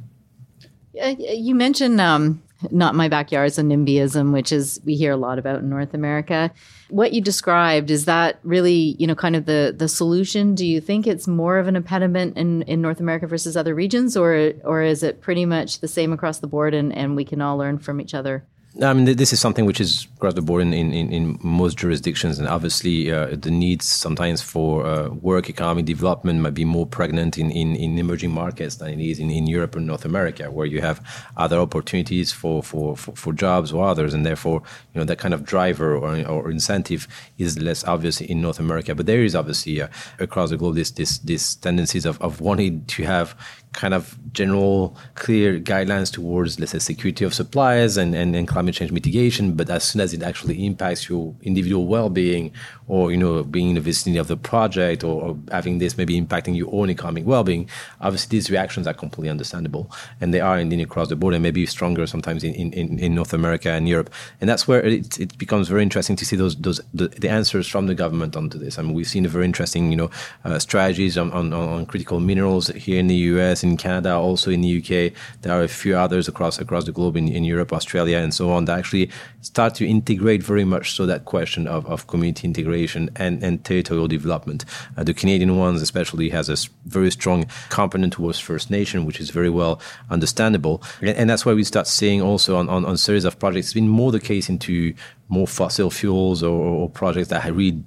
You 0.93 1.55
mentioned 1.55 2.01
um, 2.01 2.43
not 2.69 2.95
my 2.95 3.07
backyard 3.07 3.47
is 3.47 3.57
a 3.57 3.63
NIMBYism, 3.63 4.33
which 4.33 4.51
is 4.51 4.81
we 4.85 4.95
hear 4.95 5.11
a 5.11 5.17
lot 5.17 5.39
about 5.39 5.59
in 5.59 5.69
North 5.69 5.93
America. 5.93 6.51
What 6.89 7.13
you 7.13 7.21
described 7.21 7.89
is 7.89 8.05
that 8.05 8.39
really, 8.43 8.95
you 8.99 9.07
know, 9.07 9.15
kind 9.15 9.35
of 9.35 9.45
the 9.45 9.73
the 9.75 9.87
solution. 9.87 10.53
Do 10.53 10.65
you 10.65 10.81
think 10.81 11.07
it's 11.07 11.27
more 11.27 11.57
of 11.57 11.67
an 11.67 11.75
impediment 11.75 12.37
in, 12.37 12.61
in 12.63 12.81
North 12.81 12.99
America 12.99 13.25
versus 13.25 13.57
other 13.57 13.73
regions, 13.73 14.15
or 14.15 14.53
or 14.63 14.83
is 14.83 15.01
it 15.01 15.21
pretty 15.21 15.45
much 15.45 15.79
the 15.79 15.87
same 15.87 16.13
across 16.13 16.39
the 16.39 16.47
board, 16.47 16.73
and, 16.73 16.93
and 16.95 17.15
we 17.15 17.25
can 17.25 17.41
all 17.41 17.57
learn 17.57 17.79
from 17.79 17.99
each 17.99 18.13
other? 18.13 18.43
I 18.79 18.93
mean, 18.93 19.17
this 19.17 19.33
is 19.33 19.41
something 19.41 19.65
which 19.65 19.81
is 19.81 20.07
across 20.15 20.33
the 20.33 20.41
board 20.41 20.61
in, 20.61 20.73
in, 20.73 21.11
in 21.11 21.37
most 21.43 21.77
jurisdictions, 21.77 22.39
and 22.39 22.47
obviously 22.47 23.11
uh, 23.11 23.35
the 23.35 23.51
needs 23.51 23.83
sometimes 23.83 24.41
for 24.41 24.85
uh, 24.85 25.09
work 25.09 25.49
economic 25.49 25.83
development 25.83 26.39
might 26.39 26.53
be 26.53 26.63
more 26.63 26.85
pregnant 26.87 27.37
in, 27.37 27.51
in, 27.51 27.75
in 27.75 27.97
emerging 27.97 28.31
markets 28.31 28.75
than 28.75 28.87
it 28.89 29.01
is 29.01 29.19
in, 29.19 29.29
in 29.29 29.45
Europe 29.45 29.75
and 29.75 29.85
North 29.85 30.05
America, 30.05 30.49
where 30.49 30.65
you 30.65 30.79
have 30.79 31.05
other 31.35 31.57
opportunities 31.57 32.31
for, 32.31 32.63
for, 32.63 32.95
for, 32.95 33.13
for 33.13 33.33
jobs 33.33 33.73
or 33.73 33.85
others, 33.85 34.13
and 34.13 34.25
therefore 34.25 34.63
you 34.93 34.99
know 34.99 35.05
that 35.05 35.17
kind 35.17 35.33
of 35.33 35.43
driver 35.43 35.97
or, 35.97 36.25
or 36.25 36.49
incentive 36.49 37.09
is 37.37 37.59
less 37.59 37.83
obvious 37.83 38.21
in 38.21 38.41
North 38.41 38.59
America. 38.59 38.95
But 38.95 39.05
there 39.05 39.21
is 39.21 39.35
obviously 39.35 39.81
uh, 39.81 39.89
across 40.17 40.49
the 40.49 40.55
globe 40.55 40.75
this 40.75 40.91
this 40.91 41.17
this 41.17 41.55
tendencies 41.55 42.05
of, 42.05 42.21
of 42.21 42.39
wanting 42.39 42.85
to 42.85 43.03
have 43.03 43.35
kind 43.73 43.93
of 43.93 44.17
general 44.33 44.97
clear 45.15 45.59
guidelines 45.59 46.11
towards 46.11 46.59
let's 46.59 46.73
say 46.73 46.79
security 46.79 47.23
of 47.23 47.33
supplies 47.33 47.95
and, 47.95 48.13
and, 48.13 48.35
and 48.35 48.47
climate 48.47 48.75
change 48.75 48.91
mitigation 48.91 49.53
but 49.53 49.69
as 49.69 49.83
soon 49.83 50.01
as 50.01 50.13
it 50.13 50.21
actually 50.21 50.65
impacts 50.65 51.07
your 51.07 51.33
individual 51.41 51.87
well-being 51.87 52.51
or 52.91 53.09
you 53.09 53.17
know 53.17 53.43
being 53.43 53.69
in 53.69 53.75
the 53.75 53.81
vicinity 53.81 54.19
of 54.19 54.27
the 54.27 54.35
project 54.35 55.03
or, 55.03 55.15
or 55.23 55.37
having 55.49 55.77
this 55.77 55.97
maybe 55.97 56.19
impacting 56.19 56.55
your 56.55 56.69
own 56.73 56.89
economic 56.89 57.25
well-being 57.25 57.67
obviously 58.01 58.37
these 58.37 58.51
reactions 58.51 58.85
are 58.85 58.93
completely 58.93 59.29
understandable 59.29 59.89
and 60.19 60.33
they 60.33 60.41
are 60.41 60.59
indeed 60.59 60.81
across 60.81 61.07
the 61.07 61.15
board 61.15 61.33
and 61.33 61.41
maybe 61.41 61.65
stronger 61.65 62.05
sometimes 62.05 62.43
in, 62.43 62.53
in, 62.53 62.99
in 62.99 63.15
north 63.15 63.33
america 63.33 63.69
and 63.69 63.87
europe 63.87 64.09
and 64.41 64.49
that's 64.49 64.67
where 64.67 64.81
it, 64.85 65.17
it 65.19 65.37
becomes 65.37 65.69
very 65.69 65.81
interesting 65.81 66.17
to 66.17 66.25
see 66.25 66.35
those 66.35 66.55
those 66.57 66.81
the, 66.93 67.07
the, 67.07 67.29
answers 67.29 67.65
from 67.65 67.87
the 67.87 67.95
government 67.95 68.35
onto 68.35 68.57
this 68.57 68.77
i 68.77 68.81
mean 68.81 68.93
we've 68.93 69.07
seen 69.07 69.25
a 69.25 69.29
very 69.29 69.45
interesting 69.45 69.89
you 69.89 69.95
know 69.95 70.11
uh, 70.43 70.59
strategies 70.59 71.17
on, 71.17 71.31
on, 71.31 71.53
on 71.53 71.85
critical 71.85 72.19
minerals 72.19 72.67
here 72.67 72.99
in 72.99 73.07
the 73.07 73.15
us 73.15 73.63
in 73.63 73.77
Canada, 73.77 74.13
also 74.15 74.51
in 74.51 74.61
the 74.61 74.77
UK. 74.79 75.13
There 75.41 75.53
are 75.53 75.63
a 75.63 75.67
few 75.67 75.95
others 75.95 76.27
across 76.27 76.59
across 76.59 76.85
the 76.85 76.91
globe 76.91 77.15
in, 77.15 77.27
in 77.27 77.43
Europe, 77.43 77.71
Australia, 77.73 78.17
and 78.17 78.33
so 78.33 78.51
on 78.51 78.65
that 78.65 78.77
actually 78.77 79.09
start 79.41 79.75
to 79.75 79.87
integrate 79.87 80.43
very 80.43 80.65
much 80.65 80.91
so 80.93 81.05
that 81.05 81.25
question 81.25 81.67
of, 81.67 81.85
of 81.85 82.07
community 82.07 82.47
integration 82.47 82.80
and, 83.15 83.43
and 83.43 83.63
territorial 83.63 84.07
development. 84.07 84.65
Uh, 84.97 85.03
the 85.03 85.13
Canadian 85.13 85.57
ones 85.57 85.81
especially 85.81 86.29
has 86.29 86.49
a 86.49 86.57
very 86.85 87.11
strong 87.11 87.45
component 87.69 88.13
towards 88.13 88.39
First 88.39 88.69
Nation, 88.69 89.05
which 89.05 89.19
is 89.19 89.29
very 89.29 89.49
well 89.49 89.79
understandable. 90.09 90.81
And, 91.01 91.17
and 91.17 91.29
that's 91.29 91.45
why 91.45 91.53
we 91.53 91.63
start 91.63 91.87
seeing 91.87 92.21
also 92.21 92.57
on, 92.57 92.69
on, 92.69 92.85
on 92.85 92.97
series 92.97 93.25
of 93.25 93.39
projects, 93.39 93.67
it's 93.67 93.73
been 93.73 93.87
more 93.87 94.11
the 94.11 94.19
case 94.19 94.49
into 94.49 94.93
more 95.29 95.47
fossil 95.47 95.89
fuels 95.89 96.43
or, 96.43 96.59
or 96.59 96.89
projects 96.89 97.29
that 97.29 97.45
really 97.53 97.83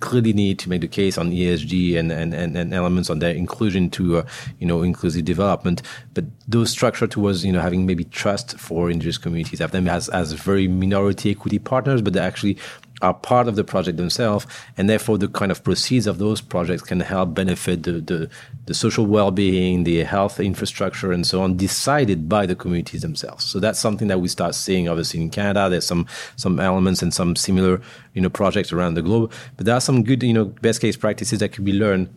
clearly 0.00 0.32
need 0.32 0.58
to 0.60 0.68
make 0.68 0.80
the 0.80 0.88
case 0.88 1.18
on 1.18 1.30
ESG 1.30 1.98
and, 1.98 2.12
and, 2.12 2.32
and, 2.32 2.56
and 2.56 2.72
elements 2.72 3.10
on 3.10 3.18
their 3.18 3.34
inclusion 3.34 3.90
to, 3.90 4.18
uh, 4.18 4.26
you 4.58 4.66
know, 4.66 4.82
inclusive 4.82 5.24
development. 5.24 5.82
But 6.14 6.26
those 6.46 6.70
structure 6.70 7.06
towards, 7.06 7.44
you 7.44 7.52
know, 7.52 7.60
having 7.60 7.84
maybe 7.84 8.04
trust 8.04 8.58
for 8.58 8.90
indigenous 8.90 9.18
communities, 9.18 9.58
have 9.58 9.72
them 9.72 9.88
as, 9.88 10.08
as 10.10 10.32
very 10.32 10.68
minority 10.68 11.30
equity 11.30 11.58
partners, 11.58 12.00
but 12.00 12.12
they 12.12 12.20
actually 12.20 12.58
are 13.02 13.14
part 13.14 13.48
of 13.48 13.56
the 13.56 13.64
project 13.64 13.96
themselves, 13.96 14.46
and 14.76 14.88
therefore 14.88 15.18
the 15.18 15.28
kind 15.28 15.50
of 15.52 15.62
proceeds 15.62 16.06
of 16.06 16.18
those 16.18 16.40
projects 16.40 16.82
can 16.82 17.00
help 17.00 17.34
benefit 17.34 17.84
the, 17.84 17.92
the, 17.92 18.30
the, 18.66 18.74
social 18.74 19.06
well-being, 19.06 19.84
the 19.84 20.02
health 20.04 20.40
infrastructure, 20.40 21.12
and 21.12 21.26
so 21.26 21.42
on, 21.42 21.56
decided 21.56 22.28
by 22.28 22.46
the 22.46 22.54
communities 22.54 23.02
themselves. 23.02 23.44
So 23.44 23.60
that's 23.60 23.78
something 23.78 24.08
that 24.08 24.20
we 24.20 24.28
start 24.28 24.54
seeing, 24.54 24.88
obviously, 24.88 25.20
in 25.20 25.30
Canada. 25.30 25.68
There's 25.68 25.86
some 25.86 26.06
some 26.36 26.60
elements 26.60 27.02
and 27.02 27.12
some 27.12 27.36
similar, 27.36 27.80
you 28.14 28.22
know, 28.22 28.30
projects 28.30 28.72
around 28.72 28.94
the 28.94 29.02
globe, 29.02 29.32
but 29.56 29.66
there 29.66 29.74
are 29.74 29.80
some 29.80 30.02
good, 30.02 30.22
you 30.22 30.32
know, 30.32 30.46
best 30.46 30.80
case 30.80 30.96
practices 30.96 31.38
that 31.38 31.52
can 31.52 31.64
be 31.64 31.72
learned 31.72 32.08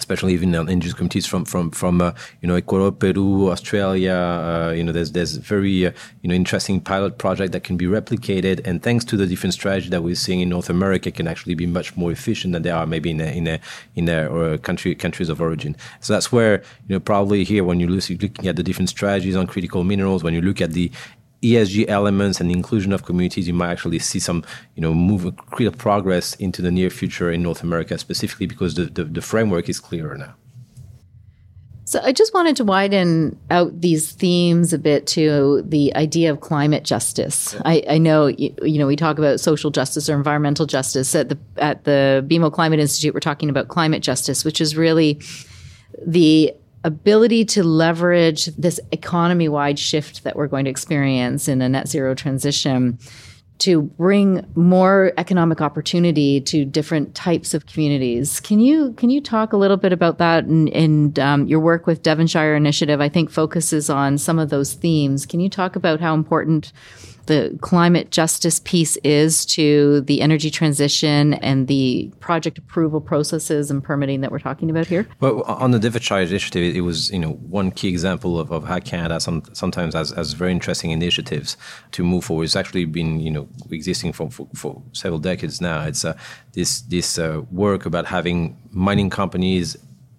especially 0.00 0.32
even 0.32 0.54
in 0.54 0.68
indigenous 0.68 0.94
communities 0.94 1.26
from 1.26 1.44
from 1.44 1.70
from 1.70 2.00
uh, 2.00 2.12
you 2.40 2.48
know 2.48 2.56
Ecuador, 2.56 2.90
Peru, 2.90 3.50
Australia. 3.50 4.14
Uh, 4.14 4.72
you 4.76 4.82
know, 4.82 4.92
there's 4.92 5.12
there's 5.12 5.36
very 5.36 5.86
uh, 5.86 5.92
you 6.22 6.28
know 6.28 6.34
interesting 6.34 6.80
pilot 6.80 7.18
project 7.18 7.52
that 7.52 7.62
can 7.62 7.76
be 7.76 7.86
replicated, 7.86 8.66
and 8.66 8.82
thanks 8.82 9.04
to 9.04 9.16
the 9.16 9.26
different 9.26 9.54
strategy 9.54 9.88
that 9.90 10.02
we're 10.02 10.22
seeing 10.26 10.40
in 10.40 10.48
North 10.48 10.70
America, 10.70 11.10
can 11.10 11.28
actually 11.28 11.54
be 11.54 11.66
much 11.66 11.96
more 11.96 12.10
efficient 12.10 12.52
than 12.52 12.62
they 12.62 12.70
are 12.70 12.86
maybe 12.86 13.10
in 13.10 13.20
a, 13.20 13.30
in 13.40 13.46
a, 13.46 13.60
in 13.94 14.04
their 14.06 14.58
country 14.58 14.94
countries 14.94 15.28
of 15.28 15.40
origin. 15.40 15.76
So 16.00 16.12
that's 16.12 16.32
where 16.32 16.62
you 16.88 16.94
know 16.96 17.00
probably 17.00 17.44
here 17.44 17.62
when 17.62 17.78
you're 17.80 17.90
looking 17.90 18.48
at 18.48 18.56
the 18.56 18.62
different 18.62 18.88
strategies 18.88 19.36
on 19.36 19.46
critical 19.46 19.84
minerals, 19.84 20.24
when 20.24 20.34
you 20.34 20.40
look 20.40 20.60
at 20.60 20.72
the 20.72 20.90
ESG 21.42 21.88
elements 21.88 22.40
and 22.40 22.50
the 22.50 22.54
inclusion 22.54 22.92
of 22.92 23.04
communities, 23.04 23.48
you 23.48 23.54
might 23.54 23.70
actually 23.70 23.98
see 23.98 24.18
some, 24.18 24.44
you 24.74 24.82
know, 24.82 24.92
move 24.94 25.34
create 25.50 25.76
progress 25.78 26.34
into 26.34 26.60
the 26.62 26.70
near 26.70 26.90
future 26.90 27.30
in 27.30 27.42
North 27.42 27.62
America, 27.62 27.96
specifically 27.98 28.46
because 28.46 28.74
the, 28.74 28.84
the, 28.84 29.04
the 29.04 29.22
framework 29.22 29.68
is 29.68 29.80
clearer 29.80 30.16
now. 30.16 30.34
So 31.90 32.00
I 32.04 32.12
just 32.12 32.32
wanted 32.32 32.54
to 32.54 32.64
widen 32.64 33.36
out 33.50 33.80
these 33.80 34.12
themes 34.12 34.72
a 34.72 34.78
bit 34.78 35.08
to 35.08 35.62
the 35.66 35.92
idea 35.96 36.30
of 36.30 36.40
climate 36.40 36.84
justice. 36.84 37.56
I, 37.64 37.82
I, 37.88 37.98
know 37.98 38.28
you, 38.28 38.54
you, 38.62 38.78
know 38.78 38.86
we 38.86 38.94
talk 38.94 39.18
about 39.18 39.40
social 39.40 39.72
justice 39.72 40.08
or 40.08 40.14
environmental 40.14 40.66
justice 40.66 41.16
at 41.16 41.30
the 41.30 41.38
at 41.56 41.82
the 41.82 42.24
BMO 42.28 42.52
Climate 42.52 42.78
Institute. 42.78 43.12
We're 43.12 43.18
talking 43.18 43.50
about 43.50 43.66
climate 43.66 44.04
justice, 44.04 44.44
which 44.44 44.60
is 44.60 44.76
really 44.76 45.20
the 46.06 46.54
ability 46.84 47.44
to 47.44 47.62
leverage 47.62 48.46
this 48.46 48.80
economy 48.92 49.48
wide 49.48 49.78
shift 49.78 50.24
that 50.24 50.36
we're 50.36 50.46
going 50.46 50.64
to 50.64 50.70
experience 50.70 51.48
in 51.48 51.60
a 51.60 51.68
net 51.68 51.88
zero 51.88 52.14
transition 52.14 52.98
to 53.60 53.82
bring 53.82 54.46
more 54.54 55.12
economic 55.18 55.60
opportunity 55.60 56.40
to 56.40 56.64
different 56.64 57.14
types 57.14 57.52
of 57.52 57.66
communities. 57.66 58.40
Can 58.40 58.58
you 58.58 58.94
can 58.94 59.10
you 59.10 59.20
talk 59.20 59.52
a 59.52 59.58
little 59.58 59.76
bit 59.76 59.92
about 59.92 60.16
that 60.16 60.44
and, 60.44 60.70
and 60.70 61.18
um, 61.18 61.46
your 61.46 61.60
work 61.60 61.86
with 61.86 62.02
Devonshire 62.02 62.56
Initiative? 62.56 63.02
I 63.02 63.10
think 63.10 63.30
focuses 63.30 63.90
on 63.90 64.16
some 64.16 64.38
of 64.38 64.48
those 64.48 64.72
themes. 64.72 65.26
Can 65.26 65.40
you 65.40 65.50
talk 65.50 65.76
about 65.76 66.00
how 66.00 66.14
important 66.14 66.72
the 67.30 67.56
climate 67.60 68.10
justice 68.10 68.58
piece 68.58 68.96
is 69.04 69.46
to 69.46 70.00
the 70.00 70.20
energy 70.20 70.50
transition 70.50 71.34
and 71.34 71.68
the 71.68 72.12
project 72.18 72.58
approval 72.58 73.00
processes 73.00 73.70
and 73.70 73.84
permitting 73.84 74.20
that 74.20 74.32
we're 74.32 74.40
talking 74.40 74.68
about 74.68 74.88
here? 74.88 75.06
Well, 75.20 75.42
on 75.42 75.70
the 75.70 75.78
Devonshire 75.78 76.22
initiative, 76.22 76.74
it 76.74 76.80
was 76.80 77.08
you 77.12 77.20
know 77.20 77.34
one 77.34 77.70
key 77.70 77.88
example 77.88 78.40
of, 78.40 78.50
of 78.50 78.64
how 78.64 78.80
Canada 78.80 79.20
some, 79.20 79.44
sometimes 79.52 79.94
has, 79.94 80.10
has 80.10 80.32
very 80.32 80.50
interesting 80.50 80.90
initiatives 80.90 81.56
to 81.92 82.02
move 82.02 82.24
forward. 82.24 82.44
It's 82.44 82.56
actually 82.56 82.84
been 82.84 83.20
you 83.20 83.30
know 83.30 83.48
existing 83.70 84.12
for, 84.12 84.28
for, 84.28 84.48
for 84.56 84.82
several 84.92 85.20
decades 85.20 85.60
now. 85.60 85.84
It's 85.84 86.04
uh, 86.04 86.16
this 86.54 86.80
this 86.80 87.16
uh, 87.16 87.42
work 87.52 87.86
about 87.86 88.06
having 88.06 88.60
mining 88.72 89.08
companies 89.08 89.76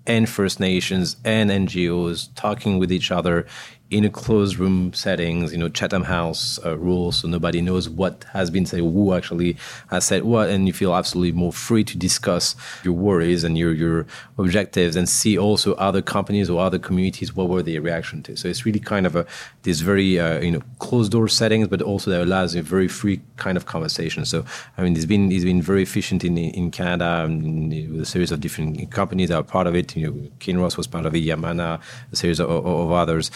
and 0.08 0.30
First 0.30 0.62
Nations 0.62 1.18
and 1.26 1.50
NGOs 1.50 2.30
talking 2.36 2.80
with 2.80 2.92
each 2.92 3.12
other 3.12 3.46
in 3.92 4.06
a 4.06 4.10
closed 4.10 4.58
room 4.58 4.94
settings, 4.94 5.52
you 5.52 5.58
know, 5.58 5.68
Chatham 5.68 6.04
House 6.04 6.58
uh, 6.66 6.78
rules, 6.78 7.18
so 7.18 7.28
nobody 7.28 7.62
knows 7.62 7.90
what 7.90 8.24
has 8.32 8.50
been 8.50 8.66
said, 8.66 8.80
who 8.80 9.14
actually 9.14 9.58
has 9.90 10.06
said 10.06 10.24
what, 10.24 10.50
and 10.50 10.66
you 10.66 10.72
feel 10.72 10.96
absolutely 10.96 11.34
more 11.34 11.52
free 11.52 11.84
to 11.84 11.98
discuss 11.98 12.56
your 12.86 12.94
worries 12.94 13.44
and 13.44 13.58
your 13.58 13.74
your 13.74 14.08
objectives, 14.38 14.96
and 14.96 15.10
see 15.10 15.38
also 15.38 15.74
other 15.74 16.02
companies 16.02 16.50
or 16.50 16.62
other 16.62 16.80
communities 16.80 17.36
what 17.36 17.50
were 17.50 17.62
their 17.62 17.82
reaction 17.82 18.24
to. 18.24 18.38
So 18.38 18.48
it's 18.48 18.66
really 18.66 18.80
kind 18.80 19.06
of 19.06 19.18
a 19.18 19.26
this 19.64 19.82
very 19.82 20.18
uh, 20.18 20.40
you 20.40 20.52
know 20.52 20.62
closed 20.80 21.12
door 21.12 21.28
settings, 21.28 21.68
but 21.68 21.82
also 21.82 22.12
that 22.12 22.22
allows 22.22 22.56
a 22.56 22.62
very 22.62 22.88
free 22.88 23.20
kind 23.36 23.58
of 23.58 23.66
conversation. 23.66 24.24
So 24.24 24.46
I 24.78 24.84
mean, 24.84 24.96
it's 24.96 25.06
been 25.06 25.34
it's 25.34 25.44
been 25.44 25.62
very 25.62 25.84
efficient 25.84 26.24
in 26.24 26.38
in 26.38 26.72
Canada 26.72 27.26
and 27.26 27.70
with 27.92 28.02
a 28.02 28.06
series 28.06 28.32
of 28.32 28.40
different 28.40 28.90
companies 28.90 29.28
that 29.30 29.36
are 29.36 29.44
part 29.44 29.68
of 29.68 29.76
it. 29.76 29.98
You 29.98 30.08
know, 30.08 30.14
Kinross 30.40 30.78
was 30.78 30.88
part 30.88 31.06
of 31.06 31.14
it, 31.14 31.26
Yamana, 31.26 31.82
a 32.10 32.16
series 32.16 32.40
of, 32.40 32.50
of 32.50 32.92
others 32.92 33.32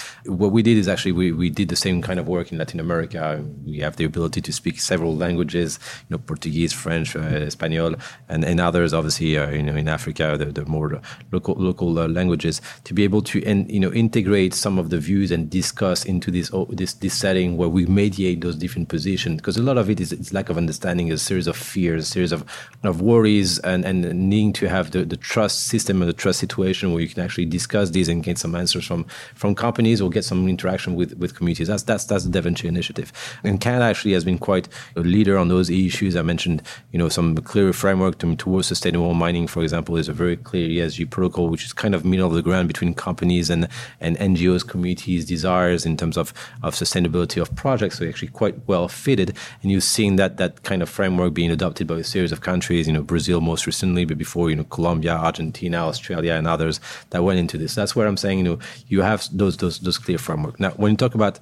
what 0.45 0.53
we 0.53 0.61
did 0.61 0.77
is 0.77 0.87
actually 0.87 1.11
we, 1.11 1.31
we 1.31 1.49
did 1.49 1.69
the 1.69 1.75
same 1.75 2.01
kind 2.03 2.19
of 2.19 2.27
work 2.27 2.51
in 2.51 2.59
Latin 2.59 2.79
America. 2.79 3.43
We 3.65 3.79
have 3.79 3.95
the 3.95 4.05
ability 4.05 4.41
to 4.41 4.53
speak 4.53 4.79
several 4.79 5.15
languages, 5.15 5.79
you 6.01 6.11
know, 6.11 6.19
Portuguese, 6.19 6.71
French, 6.71 7.15
uh, 7.15 7.19
Espanol, 7.19 7.95
and, 8.29 8.43
and 8.45 8.59
others. 8.59 8.93
Obviously, 8.93 9.37
uh, 9.37 9.49
you 9.49 9.63
know, 9.63 9.75
in 9.75 9.87
Africa, 9.87 10.35
the, 10.37 10.45
the 10.45 10.65
more 10.65 11.01
local 11.31 11.55
local 11.55 11.97
uh, 11.97 12.07
languages 12.07 12.61
to 12.83 12.93
be 12.93 13.03
able 13.03 13.23
to 13.23 13.43
and 13.43 13.69
you 13.71 13.79
know 13.79 13.91
integrate 13.91 14.53
some 14.53 14.77
of 14.77 14.91
the 14.91 14.99
views 14.99 15.31
and 15.31 15.49
discuss 15.49 16.05
into 16.05 16.29
this 16.29 16.51
oh, 16.53 16.65
this 16.69 16.93
this 16.93 17.13
setting 17.13 17.57
where 17.57 17.69
we 17.69 17.85
mediate 17.87 18.41
those 18.41 18.55
different 18.55 18.87
positions 18.87 19.37
because 19.37 19.57
a 19.57 19.63
lot 19.63 19.77
of 19.77 19.89
it 19.89 19.99
is 19.99 20.11
it's 20.11 20.31
lack 20.31 20.49
of 20.49 20.57
understanding, 20.57 21.11
a 21.11 21.17
series 21.17 21.47
of 21.47 21.57
fears, 21.57 22.03
a 22.03 22.07
series 22.07 22.31
of 22.31 22.45
of 22.83 23.01
worries, 23.01 23.57
and 23.59 23.83
and 23.83 24.29
needing 24.29 24.53
to 24.53 24.69
have 24.69 24.91
the, 24.91 25.03
the 25.03 25.17
trust 25.17 25.67
system 25.67 26.01
and 26.01 26.09
the 26.09 26.13
trust 26.13 26.39
situation 26.39 26.91
where 26.91 27.01
you 27.01 27.09
can 27.09 27.23
actually 27.23 27.45
discuss 27.45 27.89
these 27.89 28.07
and 28.07 28.23
get 28.23 28.37
some 28.37 28.53
answers 28.53 28.85
from 28.85 29.05
from 29.33 29.55
companies 29.55 30.01
or 30.01 30.09
get 30.09 30.23
some 30.23 30.34
some 30.35 30.47
interaction 30.47 30.95
with, 30.95 31.17
with 31.17 31.35
communities. 31.35 31.67
That's 31.67 31.83
that's 31.83 32.05
that's 32.05 32.25
the 32.25 32.31
Devonshire 32.31 32.67
initiative. 32.67 33.11
And 33.43 33.59
Canada 33.59 33.85
actually 33.85 34.13
has 34.13 34.23
been 34.23 34.37
quite 34.37 34.67
a 34.95 35.01
leader 35.01 35.37
on 35.37 35.47
those 35.47 35.69
issues. 35.69 36.15
I 36.15 36.21
mentioned, 36.21 36.61
you 36.91 36.99
know, 36.99 37.09
some 37.09 37.35
clear 37.37 37.71
framework 37.73 38.17
to, 38.19 38.35
towards 38.35 38.67
sustainable 38.67 39.13
mining, 39.13 39.47
for 39.47 39.63
example, 39.63 39.97
is 39.97 40.09
a 40.09 40.13
very 40.13 40.37
clear 40.37 40.67
ESG 40.67 41.09
protocol, 41.09 41.49
which 41.49 41.65
is 41.65 41.73
kind 41.73 41.95
of 41.95 42.05
middle 42.05 42.27
of 42.27 42.33
the 42.33 42.41
ground 42.41 42.67
between 42.67 42.93
companies 42.93 43.49
and 43.49 43.67
and 43.99 44.17
NGOs, 44.17 44.67
communities' 44.67 45.25
desires 45.25 45.85
in 45.85 45.97
terms 45.97 46.17
of 46.17 46.33
of 46.63 46.75
sustainability 46.75 47.41
of 47.41 47.55
projects. 47.55 47.97
So 47.99 48.07
actually 48.07 48.29
quite 48.29 48.55
well 48.67 48.87
fitted. 48.87 49.35
And 49.61 49.71
you've 49.71 49.83
seen 49.83 50.17
that 50.17 50.37
that 50.37 50.63
kind 50.63 50.81
of 50.81 50.89
framework 50.89 51.33
being 51.33 51.51
adopted 51.51 51.87
by 51.87 51.97
a 51.97 52.03
series 52.03 52.31
of 52.31 52.41
countries. 52.41 52.87
You 52.87 52.93
know, 52.93 53.03
Brazil 53.03 53.41
most 53.41 53.65
recently, 53.65 54.05
but 54.05 54.17
before, 54.17 54.49
you 54.49 54.55
know, 54.55 54.65
Colombia, 54.65 55.13
Argentina, 55.15 55.77
Australia, 55.77 56.33
and 56.33 56.47
others 56.47 56.79
that 57.11 57.23
went 57.23 57.39
into 57.39 57.57
this. 57.57 57.75
That's 57.75 57.95
where 57.95 58.07
I'm 58.07 58.17
saying, 58.17 58.39
you 58.39 58.43
know, 58.43 58.59
you 58.87 59.01
have 59.01 59.27
those 59.31 59.57
those 59.57 59.79
those 59.79 59.97
clear 59.97 60.17
framework. 60.25 60.59
Now, 60.59 60.71
when 60.71 60.91
you 60.91 60.97
talk 60.97 61.15
about 61.15 61.39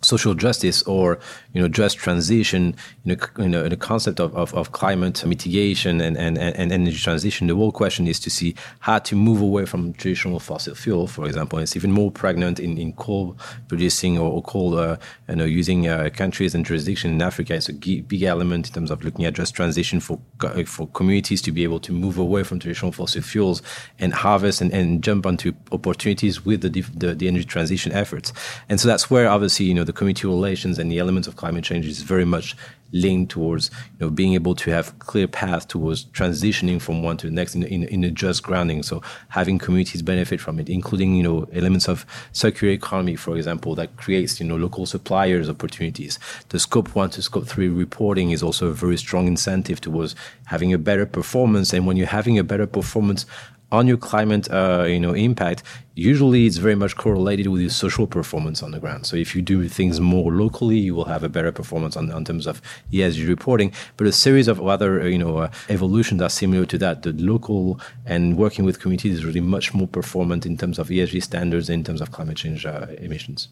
social 0.00 0.34
justice 0.34 0.82
or 0.82 1.18
you 1.52 1.60
know 1.60 1.68
just 1.68 1.98
transition 1.98 2.74
you 3.04 3.16
know, 3.16 3.26
you 3.38 3.48
know 3.48 3.68
the 3.68 3.76
concept 3.76 4.20
of, 4.20 4.34
of, 4.36 4.54
of 4.54 4.72
climate 4.72 5.24
mitigation 5.26 6.00
and, 6.00 6.16
and, 6.16 6.38
and 6.38 6.72
energy 6.72 6.96
transition. 6.96 7.48
The 7.48 7.56
whole 7.56 7.72
question 7.72 8.06
is 8.06 8.20
to 8.20 8.30
see 8.30 8.54
how 8.80 9.00
to 9.00 9.16
move 9.16 9.40
away 9.40 9.66
from 9.66 9.92
traditional 9.94 10.38
fossil 10.38 10.74
fuel 10.74 11.06
for 11.08 11.26
example. 11.26 11.58
It's 11.58 11.74
even 11.74 11.90
more 11.92 12.10
pregnant 12.10 12.60
in, 12.60 12.78
in 12.78 12.92
coal 12.92 13.36
producing 13.66 14.18
or, 14.18 14.42
coal 14.42 14.78
uh, 14.78 14.96
you 15.28 15.36
know 15.36 15.44
using 15.44 15.88
uh, 15.88 16.10
countries 16.12 16.54
and 16.54 16.64
jurisdiction 16.64 17.12
in 17.12 17.20
Africa. 17.20 17.54
It's 17.54 17.68
a 17.68 17.72
big 17.72 18.22
element 18.22 18.68
in 18.68 18.74
terms 18.74 18.90
of 18.90 19.02
looking 19.02 19.24
at 19.24 19.34
just 19.34 19.54
transition 19.54 20.00
for 20.00 20.20
for 20.66 20.86
communities 20.88 21.42
to 21.42 21.50
be 21.50 21.64
able 21.64 21.80
to 21.80 21.92
move 21.92 22.18
away 22.18 22.44
from 22.44 22.60
traditional 22.60 22.92
fossil 22.92 23.22
fuels 23.22 23.62
and 23.98 24.14
harvest 24.14 24.60
and, 24.60 24.72
and 24.72 25.02
jump 25.02 25.26
onto 25.26 25.52
opportunities 25.72 26.44
with 26.44 26.60
the, 26.60 26.68
the 26.70 27.14
the 27.14 27.26
energy 27.26 27.44
transition 27.44 27.90
efforts. 27.92 28.32
And 28.68 28.78
so 28.80 28.86
that's 28.86 29.10
where 29.10 29.28
obviously 29.28 29.66
you 29.66 29.74
know 29.74 29.87
the 29.88 29.92
community 29.94 30.26
relations 30.26 30.78
and 30.78 30.92
the 30.92 30.98
elements 30.98 31.26
of 31.26 31.36
climate 31.36 31.64
change 31.64 31.86
is 31.86 32.02
very 32.02 32.26
much 32.26 32.54
linked 32.92 33.32
towards 33.32 33.70
you 33.98 34.00
know 34.00 34.10
being 34.10 34.34
able 34.34 34.54
to 34.54 34.70
have 34.70 34.98
clear 34.98 35.26
path 35.26 35.66
towards 35.66 36.04
transitioning 36.06 36.80
from 36.80 37.02
one 37.02 37.16
to 37.16 37.26
the 37.26 37.32
next 37.32 37.54
in, 37.54 37.62
in, 37.64 37.84
in 37.84 38.04
a 38.04 38.10
just 38.10 38.42
grounding. 38.42 38.82
So 38.82 39.02
having 39.28 39.58
communities 39.58 40.02
benefit 40.02 40.42
from 40.42 40.60
it 40.60 40.68
including 40.68 41.16
you 41.16 41.22
know 41.22 41.48
elements 41.54 41.88
of 41.88 42.04
circular 42.32 42.72
economy 42.72 43.16
for 43.16 43.34
example 43.34 43.74
that 43.76 43.96
creates 43.96 44.38
you 44.40 44.46
know 44.46 44.56
local 44.56 44.84
suppliers 44.84 45.48
opportunities. 45.48 46.18
The 46.50 46.58
scope 46.58 46.94
1 46.94 47.10
to 47.10 47.22
scope 47.22 47.46
3 47.46 47.68
reporting 47.68 48.30
is 48.30 48.42
also 48.42 48.66
a 48.66 48.74
very 48.74 48.98
strong 48.98 49.26
incentive 49.26 49.80
towards 49.80 50.14
having 50.44 50.74
a 50.74 50.78
better 50.78 51.06
performance. 51.06 51.72
And 51.72 51.86
when 51.86 51.96
you're 51.96 52.06
having 52.20 52.38
a 52.38 52.44
better 52.44 52.66
performance 52.66 53.24
on 53.70 53.86
your 53.86 53.96
climate 53.96 54.50
uh, 54.50 54.84
you 54.86 54.98
know 54.98 55.12
impact 55.12 55.62
usually 55.94 56.46
it's 56.46 56.56
very 56.56 56.74
much 56.74 56.96
correlated 56.96 57.48
with 57.48 57.60
your 57.60 57.70
social 57.70 58.06
performance 58.06 58.62
on 58.62 58.70
the 58.70 58.78
ground 58.78 59.04
so 59.06 59.16
if 59.16 59.34
you 59.34 59.42
do 59.42 59.68
things 59.68 60.00
more 60.00 60.32
locally 60.32 60.78
you 60.78 60.94
will 60.94 61.04
have 61.04 61.22
a 61.22 61.28
better 61.28 61.52
performance 61.52 61.96
on, 61.96 62.10
on 62.10 62.24
terms 62.24 62.46
of 62.46 62.62
ESG 62.92 63.28
reporting 63.28 63.72
but 63.96 64.06
a 64.06 64.12
series 64.12 64.48
of 64.48 64.60
other 64.60 65.02
uh, 65.02 65.04
you 65.04 65.18
know 65.18 65.38
uh, 65.38 65.50
evolutions 65.68 66.22
are 66.22 66.30
similar 66.30 66.64
to 66.64 66.78
that 66.78 67.02
the 67.02 67.12
local 67.12 67.80
and 68.06 68.38
working 68.38 68.64
with 68.64 68.80
communities 68.80 69.18
is 69.18 69.24
really 69.24 69.40
much 69.40 69.74
more 69.74 69.88
performant 69.88 70.46
in 70.46 70.56
terms 70.56 70.78
of 70.78 70.88
ESG 70.88 71.22
standards 71.22 71.68
in 71.68 71.84
terms 71.84 72.00
of 72.00 72.10
climate 72.10 72.36
change 72.36 72.64
uh, 72.64 72.86
emissions 72.98 73.48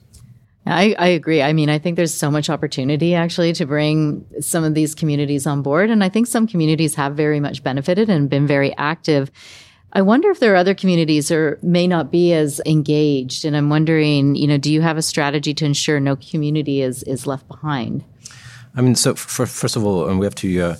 I, 0.68 0.96
I, 0.98 1.06
agree. 1.06 1.42
I 1.42 1.52
mean, 1.52 1.70
I 1.70 1.78
think 1.78 1.94
there's 1.94 2.12
so 2.12 2.28
much 2.28 2.50
opportunity 2.50 3.14
actually 3.14 3.52
to 3.52 3.66
bring 3.66 4.26
some 4.40 4.64
of 4.64 4.74
these 4.74 4.96
communities 4.96 5.46
on 5.46 5.62
board. 5.62 5.90
And 5.90 6.02
I 6.02 6.08
think 6.08 6.26
some 6.26 6.48
communities 6.48 6.96
have 6.96 7.14
very 7.14 7.38
much 7.38 7.62
benefited 7.62 8.10
and 8.10 8.28
been 8.28 8.48
very 8.48 8.76
active 8.76 9.30
I 9.92 10.02
wonder 10.02 10.30
if 10.30 10.40
there 10.40 10.52
are 10.52 10.56
other 10.56 10.74
communities 10.74 11.30
or 11.30 11.58
may 11.62 11.86
not 11.86 12.10
be 12.10 12.32
as 12.32 12.60
engaged. 12.66 13.44
And 13.44 13.56
I'm 13.56 13.70
wondering, 13.70 14.34
you 14.34 14.46
know, 14.46 14.58
do 14.58 14.72
you 14.72 14.82
have 14.82 14.96
a 14.96 15.02
strategy 15.02 15.54
to 15.54 15.64
ensure 15.64 16.00
no 16.00 16.16
community 16.16 16.82
is, 16.82 17.02
is 17.04 17.26
left 17.26 17.48
behind? 17.48 18.04
I 18.74 18.82
mean, 18.82 18.94
so 18.94 19.14
for, 19.14 19.46
first 19.46 19.76
of 19.76 19.84
all, 19.84 20.08
um, 20.08 20.18
we 20.18 20.26
have 20.26 20.34
to 20.36 20.60
uh, 20.60 20.76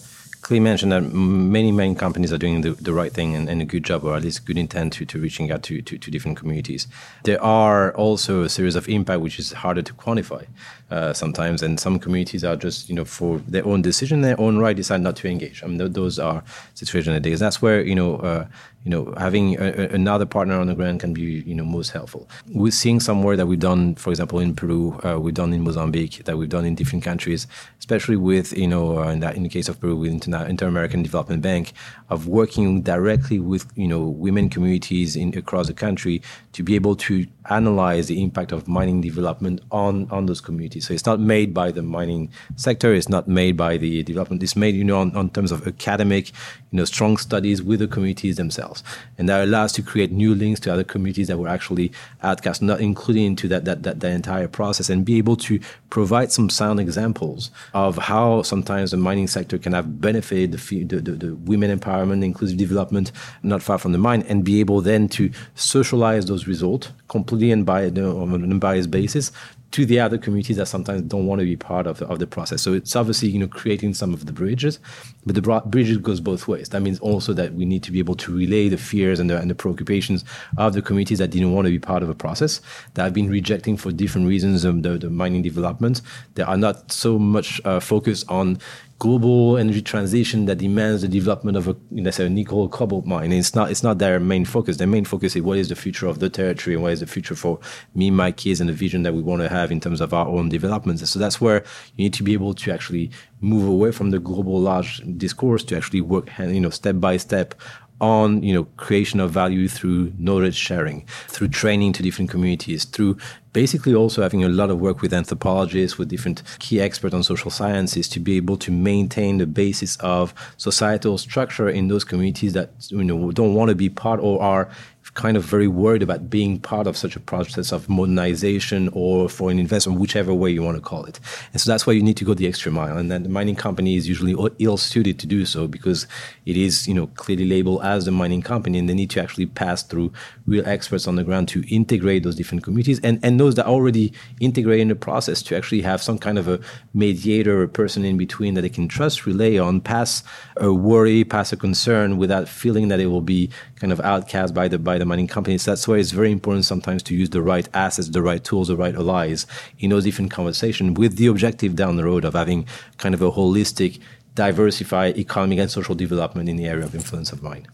clearly 0.46 0.62
mention 0.62 0.90
that 0.90 1.00
many 1.00 1.72
main 1.72 1.96
companies 1.96 2.32
are 2.32 2.38
doing 2.38 2.60
the, 2.60 2.70
the 2.70 2.92
right 2.92 3.12
thing 3.12 3.34
and, 3.34 3.48
and, 3.48 3.60
a 3.60 3.64
good 3.64 3.82
job, 3.82 4.04
or 4.04 4.14
at 4.14 4.22
least 4.22 4.46
good 4.46 4.56
intent 4.56 4.92
to, 4.92 5.04
to 5.04 5.18
reaching 5.18 5.50
out 5.50 5.64
to, 5.64 5.82
to, 5.82 5.98
to, 5.98 6.08
different 6.08 6.36
communities. 6.36 6.86
There 7.24 7.42
are 7.42 7.92
also 7.96 8.44
a 8.44 8.48
series 8.48 8.76
of 8.76 8.88
impact 8.88 9.22
which 9.22 9.40
is 9.40 9.50
harder 9.50 9.82
to 9.82 9.92
quantify 9.92 10.46
uh, 10.88 11.12
sometimes, 11.12 11.62
and 11.62 11.80
some 11.80 11.98
communities 11.98 12.44
are 12.44 12.54
just 12.54 12.88
you 12.88 12.94
know 12.94 13.04
for 13.04 13.38
their 13.38 13.66
own 13.66 13.82
decision, 13.82 14.20
their 14.20 14.40
own 14.40 14.58
right, 14.58 14.76
decide 14.76 15.00
not 15.00 15.16
to 15.16 15.28
engage. 15.28 15.64
I 15.64 15.66
mean, 15.66 15.78
th- 15.78 15.90
those 15.92 16.20
are 16.20 16.44
situations 16.74 17.12
nowadays. 17.12 17.40
That's 17.40 17.60
where 17.60 17.80
you 17.82 17.96
know. 17.96 18.16
Uh, 18.18 18.46
you 18.86 18.90
know, 18.90 19.12
having 19.18 19.60
a, 19.60 19.88
another 19.88 20.24
partner 20.24 20.60
on 20.60 20.68
the 20.68 20.74
ground 20.76 21.00
can 21.00 21.12
be, 21.12 21.42
you 21.44 21.56
know, 21.56 21.64
most 21.64 21.90
helpful. 21.90 22.28
We're 22.52 22.70
seeing 22.70 23.00
some 23.00 23.24
work 23.24 23.36
that 23.38 23.46
we've 23.46 23.58
done, 23.58 23.96
for 23.96 24.10
example, 24.10 24.38
in 24.38 24.54
Peru, 24.54 25.00
uh, 25.04 25.18
we've 25.18 25.34
done 25.34 25.52
in 25.52 25.62
Mozambique, 25.62 26.22
that 26.24 26.38
we've 26.38 26.48
done 26.48 26.64
in 26.64 26.76
different 26.76 27.02
countries, 27.02 27.48
especially 27.80 28.14
with, 28.14 28.56
you 28.56 28.68
know, 28.68 29.00
uh, 29.00 29.08
in, 29.08 29.18
that, 29.18 29.34
in 29.34 29.42
the 29.42 29.48
case 29.48 29.68
of 29.68 29.80
Peru, 29.80 29.96
with 29.96 30.12
Inter- 30.44 30.66
Inter-American 30.66 31.02
Development 31.02 31.42
Bank, 31.42 31.72
of 32.10 32.26
working 32.26 32.82
directly 32.82 33.38
with, 33.38 33.66
you 33.76 33.86
know, 33.86 34.02
women 34.02 34.48
communities 34.48 35.16
in 35.16 35.36
across 35.36 35.66
the 35.66 35.74
country 35.74 36.20
to 36.52 36.62
be 36.62 36.74
able 36.74 36.96
to 36.96 37.26
analyze 37.50 38.08
the 38.08 38.22
impact 38.22 38.52
of 38.52 38.68
mining 38.68 39.00
development 39.00 39.60
on, 39.70 40.08
on 40.10 40.26
those 40.26 40.40
communities. 40.40 40.86
So 40.86 40.94
it's 40.94 41.06
not 41.06 41.20
made 41.20 41.54
by 41.54 41.70
the 41.70 41.82
mining 41.82 42.30
sector, 42.56 42.94
it's 42.94 43.08
not 43.08 43.28
made 43.28 43.56
by 43.56 43.76
the 43.76 44.02
development, 44.02 44.42
it's 44.42 44.56
made, 44.56 44.74
you 44.74 44.84
know, 44.84 44.98
on, 44.98 45.14
on 45.16 45.30
terms 45.30 45.52
of 45.52 45.66
academic, 45.66 46.28
you 46.70 46.78
know, 46.78 46.84
strong 46.84 47.16
studies 47.16 47.62
with 47.62 47.80
the 47.80 47.86
communities 47.86 48.36
themselves. 48.36 48.82
And 49.18 49.28
that 49.28 49.42
allows 49.44 49.72
to 49.72 49.82
create 49.82 50.12
new 50.12 50.34
links 50.34 50.60
to 50.60 50.72
other 50.72 50.84
communities 50.84 51.28
that 51.28 51.38
were 51.38 51.48
actually 51.48 51.92
outcast, 52.22 52.62
not 52.62 52.80
including 52.80 53.26
into 53.26 53.48
that, 53.48 53.64
that, 53.64 53.82
that, 53.84 54.00
that 54.00 54.10
entire 54.10 54.48
process 54.48 54.90
and 54.90 55.04
be 55.04 55.18
able 55.18 55.36
to 55.36 55.60
provide 55.90 56.32
some 56.32 56.50
sound 56.50 56.80
examples 56.80 57.50
of 57.74 57.96
how 57.96 58.42
sometimes 58.42 58.90
the 58.90 58.96
mining 58.96 59.26
sector 59.26 59.58
can 59.58 59.72
have 59.72 60.00
benefited 60.00 60.52
the, 60.52 60.84
the, 60.84 61.00
the, 61.00 61.12
the 61.12 61.34
women 61.36 61.76
empowerment, 61.76 62.24
inclusive 62.24 62.58
development, 62.58 63.12
not 63.42 63.62
far 63.62 63.78
from 63.78 63.92
the 63.92 63.98
mine, 63.98 64.22
and 64.28 64.44
be 64.44 64.60
able 64.60 64.80
then 64.80 65.08
to 65.08 65.30
socialize 65.54 66.26
those 66.26 66.46
results 66.46 66.88
completely 67.08 67.35
and 67.42 67.64
by, 67.66 67.86
on 67.86 68.32
an 68.34 68.50
unbiased 68.50 68.90
basis 68.90 69.32
to 69.72 69.84
the 69.84 70.00
other 70.00 70.16
communities 70.16 70.56
that 70.56 70.66
sometimes 70.66 71.02
don't 71.02 71.26
want 71.26 71.40
to 71.40 71.44
be 71.44 71.56
part 71.56 71.86
of, 71.86 72.00
of 72.02 72.18
the 72.18 72.26
process. 72.26 72.62
So 72.62 72.72
it's 72.72 72.94
obviously 72.96 73.28
you 73.28 73.38
know 73.38 73.48
creating 73.48 73.94
some 73.94 74.14
of 74.14 74.26
the 74.26 74.32
bridges, 74.32 74.78
but 75.24 75.34
the 75.34 75.42
bridge 75.66 76.02
goes 76.02 76.20
both 76.20 76.48
ways. 76.48 76.70
That 76.70 76.80
means 76.80 76.98
also 77.00 77.32
that 77.34 77.54
we 77.54 77.64
need 77.64 77.82
to 77.82 77.92
be 77.92 77.98
able 77.98 78.14
to 78.16 78.34
relay 78.34 78.68
the 78.68 78.78
fears 78.78 79.20
and 79.20 79.28
the, 79.28 79.38
and 79.38 79.50
the 79.50 79.54
preoccupations 79.54 80.24
of 80.56 80.72
the 80.72 80.82
communities 80.82 81.18
that 81.18 81.30
didn't 81.30 81.52
want 81.52 81.66
to 81.66 81.70
be 81.70 81.78
part 81.78 82.02
of 82.02 82.08
a 82.08 82.14
process 82.14 82.60
that 82.94 83.02
have 83.02 83.14
been 83.14 83.28
rejecting 83.28 83.76
for 83.76 83.92
different 83.92 84.28
reasons 84.28 84.64
um, 84.64 84.82
the, 84.82 84.98
the 84.98 85.10
mining 85.10 85.42
development. 85.42 86.00
They 86.34 86.42
are 86.42 86.56
not 86.56 86.92
so 86.92 87.18
much 87.18 87.60
uh, 87.64 87.80
focused 87.80 88.28
on 88.30 88.58
global 88.98 89.58
energy 89.58 89.82
transition 89.82 90.46
that 90.46 90.56
demands 90.56 91.02
the 91.02 91.08
development 91.08 91.56
of 91.56 91.68
a 91.68 91.76
let's 91.90 92.16
say 92.16 92.26
a 92.26 92.30
nickel 92.30 92.68
cobalt 92.68 93.04
mine. 93.04 93.30
it's 93.30 93.54
not 93.54 93.70
it's 93.70 93.82
not 93.82 93.98
their 93.98 94.18
main 94.18 94.44
focus. 94.44 94.78
Their 94.78 94.86
main 94.86 95.04
focus 95.04 95.36
is 95.36 95.42
what 95.42 95.58
is 95.58 95.68
the 95.68 95.76
future 95.76 96.06
of 96.06 96.18
the 96.18 96.30
territory 96.30 96.74
and 96.74 96.82
what 96.82 96.92
is 96.92 97.00
the 97.00 97.06
future 97.06 97.34
for 97.34 97.58
me, 97.94 98.10
my 98.10 98.32
kids, 98.32 98.60
and 98.60 98.68
the 98.68 98.74
vision 98.74 99.02
that 99.02 99.12
we 99.12 99.20
want 99.20 99.42
to 99.42 99.48
have 99.48 99.70
in 99.70 99.80
terms 99.80 100.00
of 100.00 100.14
our 100.14 100.26
own 100.26 100.48
developments. 100.48 101.02
And 101.02 101.08
so 101.08 101.18
that's 101.18 101.40
where 101.40 101.62
you 101.96 102.04
need 102.04 102.14
to 102.14 102.22
be 102.22 102.32
able 102.32 102.54
to 102.54 102.72
actually 102.72 103.10
move 103.40 103.68
away 103.68 103.92
from 103.92 104.10
the 104.10 104.18
global 104.18 104.58
large 104.58 105.02
discourse 105.18 105.62
to 105.64 105.76
actually 105.76 106.00
work 106.00 106.30
you 106.38 106.60
know 106.60 106.70
step 106.70 106.98
by 106.98 107.18
step 107.18 107.54
on 108.00 108.42
you 108.42 108.52
know 108.52 108.64
creation 108.76 109.20
of 109.20 109.30
value 109.30 109.68
through 109.68 110.12
knowledge 110.18 110.54
sharing 110.54 111.06
through 111.28 111.48
training 111.48 111.92
to 111.92 112.02
different 112.02 112.30
communities 112.30 112.84
through 112.84 113.16
basically 113.54 113.94
also 113.94 114.20
having 114.20 114.44
a 114.44 114.48
lot 114.50 114.68
of 114.68 114.78
work 114.78 115.00
with 115.00 115.14
anthropologists 115.14 115.96
with 115.96 116.08
different 116.08 116.42
key 116.58 116.78
experts 116.78 117.14
on 117.14 117.22
social 117.22 117.50
sciences 117.50 118.06
to 118.06 118.20
be 118.20 118.36
able 118.36 118.56
to 118.58 118.70
maintain 118.70 119.38
the 119.38 119.46
basis 119.46 119.96
of 119.96 120.34
societal 120.58 121.16
structure 121.16 121.70
in 121.70 121.88
those 121.88 122.04
communities 122.04 122.52
that 122.52 122.70
you 122.88 123.02
know 123.02 123.32
don't 123.32 123.54
want 123.54 123.70
to 123.70 123.74
be 123.74 123.88
part 123.88 124.20
or 124.20 124.42
are 124.42 124.68
kind 125.16 125.36
of 125.36 125.42
very 125.42 125.66
worried 125.66 126.02
about 126.02 126.28
being 126.30 126.60
part 126.60 126.86
of 126.86 126.96
such 126.96 127.16
a 127.16 127.20
process 127.20 127.72
of 127.72 127.88
modernization 127.88 128.90
or 128.92 129.28
for 129.28 129.50
an 129.50 129.58
investment, 129.58 129.98
whichever 129.98 130.32
way 130.32 130.50
you 130.50 130.62
want 130.62 130.76
to 130.76 130.80
call 130.80 131.04
it. 131.06 131.18
And 131.52 131.60
so 131.60 131.70
that's 131.70 131.86
why 131.86 131.94
you 131.94 132.02
need 132.02 132.18
to 132.18 132.24
go 132.24 132.34
the 132.34 132.46
extra 132.46 132.70
mile. 132.70 132.98
And 132.98 133.10
then 133.10 133.22
the 133.22 133.30
mining 133.30 133.56
company 133.56 133.96
is 133.96 134.06
usually 134.06 134.36
ill 134.58 134.76
suited 134.76 135.18
to 135.18 135.26
do 135.26 135.46
so 135.46 135.66
because 135.66 136.06
it 136.44 136.56
is, 136.56 136.86
you 136.86 136.94
know, 136.94 137.06
clearly 137.08 137.46
labeled 137.46 137.82
as 137.82 138.06
a 138.06 138.12
mining 138.12 138.42
company 138.42 138.78
and 138.78 138.88
they 138.88 138.94
need 138.94 139.10
to 139.10 139.22
actually 139.22 139.46
pass 139.46 139.82
through 139.82 140.12
real 140.46 140.66
experts 140.68 141.08
on 141.08 141.16
the 141.16 141.24
ground 141.24 141.48
to 141.48 141.64
integrate 141.74 142.22
those 142.22 142.36
different 142.36 142.62
communities 142.62 143.00
and, 143.00 143.18
and 143.22 143.40
those 143.40 143.54
that 143.54 143.64
are 143.64 143.72
already 143.72 144.12
integrate 144.40 144.80
in 144.80 144.88
the 144.88 144.94
process 144.94 145.42
to 145.42 145.56
actually 145.56 145.80
have 145.80 146.02
some 146.02 146.18
kind 146.18 146.38
of 146.38 146.46
a 146.46 146.60
mediator 146.92 147.62
or 147.62 147.66
person 147.66 148.04
in 148.04 148.18
between 148.18 148.52
that 148.52 148.62
they 148.62 148.68
can 148.68 148.86
trust, 148.86 149.24
relay 149.24 149.56
on, 149.56 149.80
pass 149.80 150.22
a 150.58 150.72
worry, 150.72 151.24
pass 151.24 151.52
a 151.52 151.56
concern 151.56 152.18
without 152.18 152.48
feeling 152.48 152.88
that 152.88 153.00
it 153.00 153.06
will 153.06 153.22
be 153.22 153.48
kind 153.76 153.92
of 153.92 154.00
outcast 154.00 154.52
by 154.52 154.68
the 154.68 154.78
by 154.78 154.98
the 154.98 155.05
mining 155.06 155.26
companies. 155.26 155.64
That's 155.64 155.86
why 155.86 155.96
it's 155.96 156.10
very 156.10 156.32
important 156.32 156.64
sometimes 156.64 157.02
to 157.04 157.14
use 157.14 157.30
the 157.30 157.42
right 157.42 157.68
assets, 157.74 158.08
the 158.08 158.22
right 158.22 158.42
tools, 158.42 158.68
the 158.68 158.76
right 158.76 158.94
allies 158.94 159.46
in 159.78 159.90
those 159.90 160.04
different 160.04 160.30
conversations 160.30 160.98
with 160.98 161.16
the 161.16 161.26
objective 161.26 161.76
down 161.76 161.96
the 161.96 162.04
road 162.04 162.24
of 162.24 162.34
having 162.34 162.66
kind 162.98 163.14
of 163.14 163.22
a 163.22 163.30
holistic, 163.30 164.00
diversified 164.34 165.16
economic 165.16 165.58
and 165.58 165.70
social 165.70 165.94
development 165.94 166.48
in 166.48 166.56
the 166.56 166.66
area 166.66 166.84
of 166.84 166.94
influence 166.94 167.32
of 167.32 167.42
mine. 167.42 167.66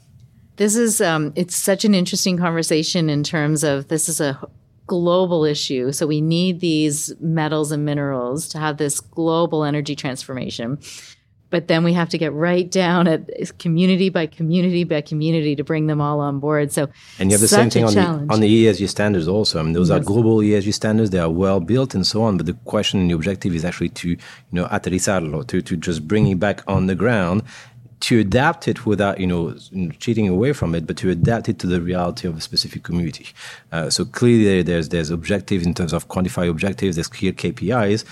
This 0.57 0.77
is 0.77 1.01
um, 1.01 1.33
it's 1.35 1.57
such 1.57 1.85
an 1.85 1.95
interesting 1.95 2.37
conversation 2.37 3.09
in 3.09 3.25
terms 3.25 3.65
of 3.65 3.89
this 3.89 4.09
is 4.09 4.21
a 4.21 4.39
global 4.87 5.45
issue. 5.45 5.93
So 5.93 6.07
we 6.07 6.21
need 6.21 6.61
these 6.61 7.15
metals 7.21 7.73
and 7.73 7.85
minerals 7.85 8.49
to 8.49 8.59
have 8.59 8.77
this 8.77 9.01
global 9.01 9.65
energy 9.65 9.97
transformation 9.97 10.79
but 11.53 11.69
then 11.69 11.85
we 11.85 11.93
have 11.93 12.09
to 12.09 12.19
get 12.19 12.33
right 12.33 12.69
down 12.69 13.07
at 13.07 13.21
community 13.59 14.09
by 14.09 14.27
community 14.27 14.83
by 14.83 15.03
community 15.03 15.55
to 15.55 15.63
bring 15.63 15.87
them 15.87 16.01
all 16.01 16.19
on 16.19 16.41
board. 16.41 16.73
So 16.73 16.89
and 17.21 17.31
you 17.31 17.35
have 17.35 17.43
the 17.43 17.47
same 17.47 17.71
thing 17.71 17.85
on 17.85 17.95
the, 17.95 18.35
on 18.35 18.41
the 18.41 18.51
ESG 18.65 18.89
standards 18.89 19.29
also. 19.29 19.61
I 19.61 19.63
mean, 19.63 19.75
those 19.75 19.91
yes. 19.91 20.01
are 20.01 20.03
global 20.03 20.39
ESG 20.39 20.73
standards; 20.75 21.11
they 21.11 21.21
are 21.21 21.31
well 21.31 21.61
built 21.61 21.95
and 21.95 22.05
so 22.05 22.23
on. 22.23 22.39
But 22.39 22.47
the 22.47 22.55
question 22.65 23.01
and 23.01 23.11
the 23.11 23.15
objective 23.15 23.55
is 23.55 23.65
actually 23.65 23.91
to 23.91 24.09
you 24.09 24.19
know 24.51 24.67
aterrizarlo, 24.67 25.47
to 25.47 25.61
to 25.63 25.77
just 25.77 26.09
bring 26.09 26.27
it 26.27 26.41
back 26.41 26.63
on 26.67 26.87
the 26.87 26.97
ground 26.97 27.43
to 28.01 28.19
adapt 28.19 28.67
it 28.67 28.85
without 28.85 29.21
you 29.21 29.27
know 29.27 29.55
cheating 30.01 30.29
away 30.29 30.53
from 30.53 30.75
it, 30.75 30.87
but 30.87 30.97
to 30.97 31.11
adapt 31.11 31.49
it 31.49 31.59
to 31.61 31.69
the 31.69 31.81
reality 31.81 32.27
of 32.27 32.37
a 32.37 32.41
specific 32.41 32.83
community. 32.83 33.27
Uh, 33.71 33.89
so 33.91 34.05
clearly, 34.05 34.63
there's 34.63 34.89
there's 34.89 35.11
objectives 35.11 35.65
in 35.65 35.75
terms 35.75 35.93
of 35.93 36.09
quantify 36.09 36.49
objectives. 36.51 36.97
There's 36.97 37.09
clear 37.09 37.33
KPIs, 37.33 38.05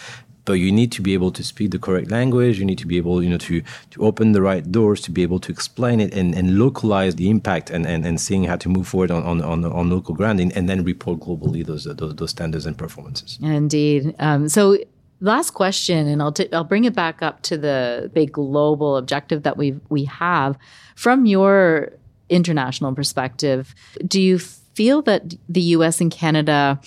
but 0.44 0.54
you 0.54 0.72
need 0.72 0.92
to 0.92 1.02
be 1.02 1.14
able 1.14 1.30
to 1.32 1.44
speak 1.44 1.70
the 1.70 1.78
correct 1.78 2.10
language. 2.10 2.58
You 2.58 2.64
need 2.64 2.78
to 2.78 2.86
be 2.86 2.96
able, 2.96 3.22
you 3.22 3.30
know, 3.30 3.38
to, 3.38 3.62
to 3.90 4.02
open 4.02 4.32
the 4.32 4.42
right 4.42 4.70
doors 4.70 5.00
to 5.02 5.10
be 5.10 5.22
able 5.22 5.38
to 5.40 5.52
explain 5.52 6.00
it 6.00 6.14
and, 6.14 6.34
and 6.34 6.58
localize 6.58 7.16
the 7.16 7.30
impact 7.30 7.70
and, 7.70 7.86
and, 7.86 8.06
and 8.06 8.20
seeing 8.20 8.44
how 8.44 8.56
to 8.56 8.68
move 8.68 8.88
forward 8.88 9.10
on, 9.10 9.22
on, 9.24 9.42
on, 9.42 9.64
on 9.64 9.90
local 9.90 10.14
grounding 10.14 10.52
and 10.52 10.68
then 10.68 10.84
report 10.84 11.20
globally 11.20 11.64
those, 11.64 11.84
those, 11.84 12.14
those 12.14 12.30
standards 12.30 12.66
and 12.66 12.76
performances. 12.76 13.38
Indeed. 13.42 14.14
Um, 14.18 14.48
so 14.48 14.78
last 15.20 15.50
question, 15.50 16.06
and 16.06 16.22
I'll, 16.22 16.32
t- 16.32 16.52
I'll 16.52 16.64
bring 16.64 16.84
it 16.84 16.94
back 16.94 17.22
up 17.22 17.42
to 17.42 17.58
the 17.58 18.10
big 18.12 18.32
global 18.32 18.96
objective 18.96 19.42
that 19.42 19.56
we 19.56 19.78
we 19.88 20.04
have 20.04 20.58
from 20.96 21.26
your 21.26 21.92
international 22.28 22.94
perspective. 22.94 23.74
Do 24.06 24.20
you 24.20 24.38
feel 24.38 25.02
that 25.02 25.34
the 25.48 25.60
U.S. 25.60 26.00
and 26.00 26.10
Canada 26.10 26.80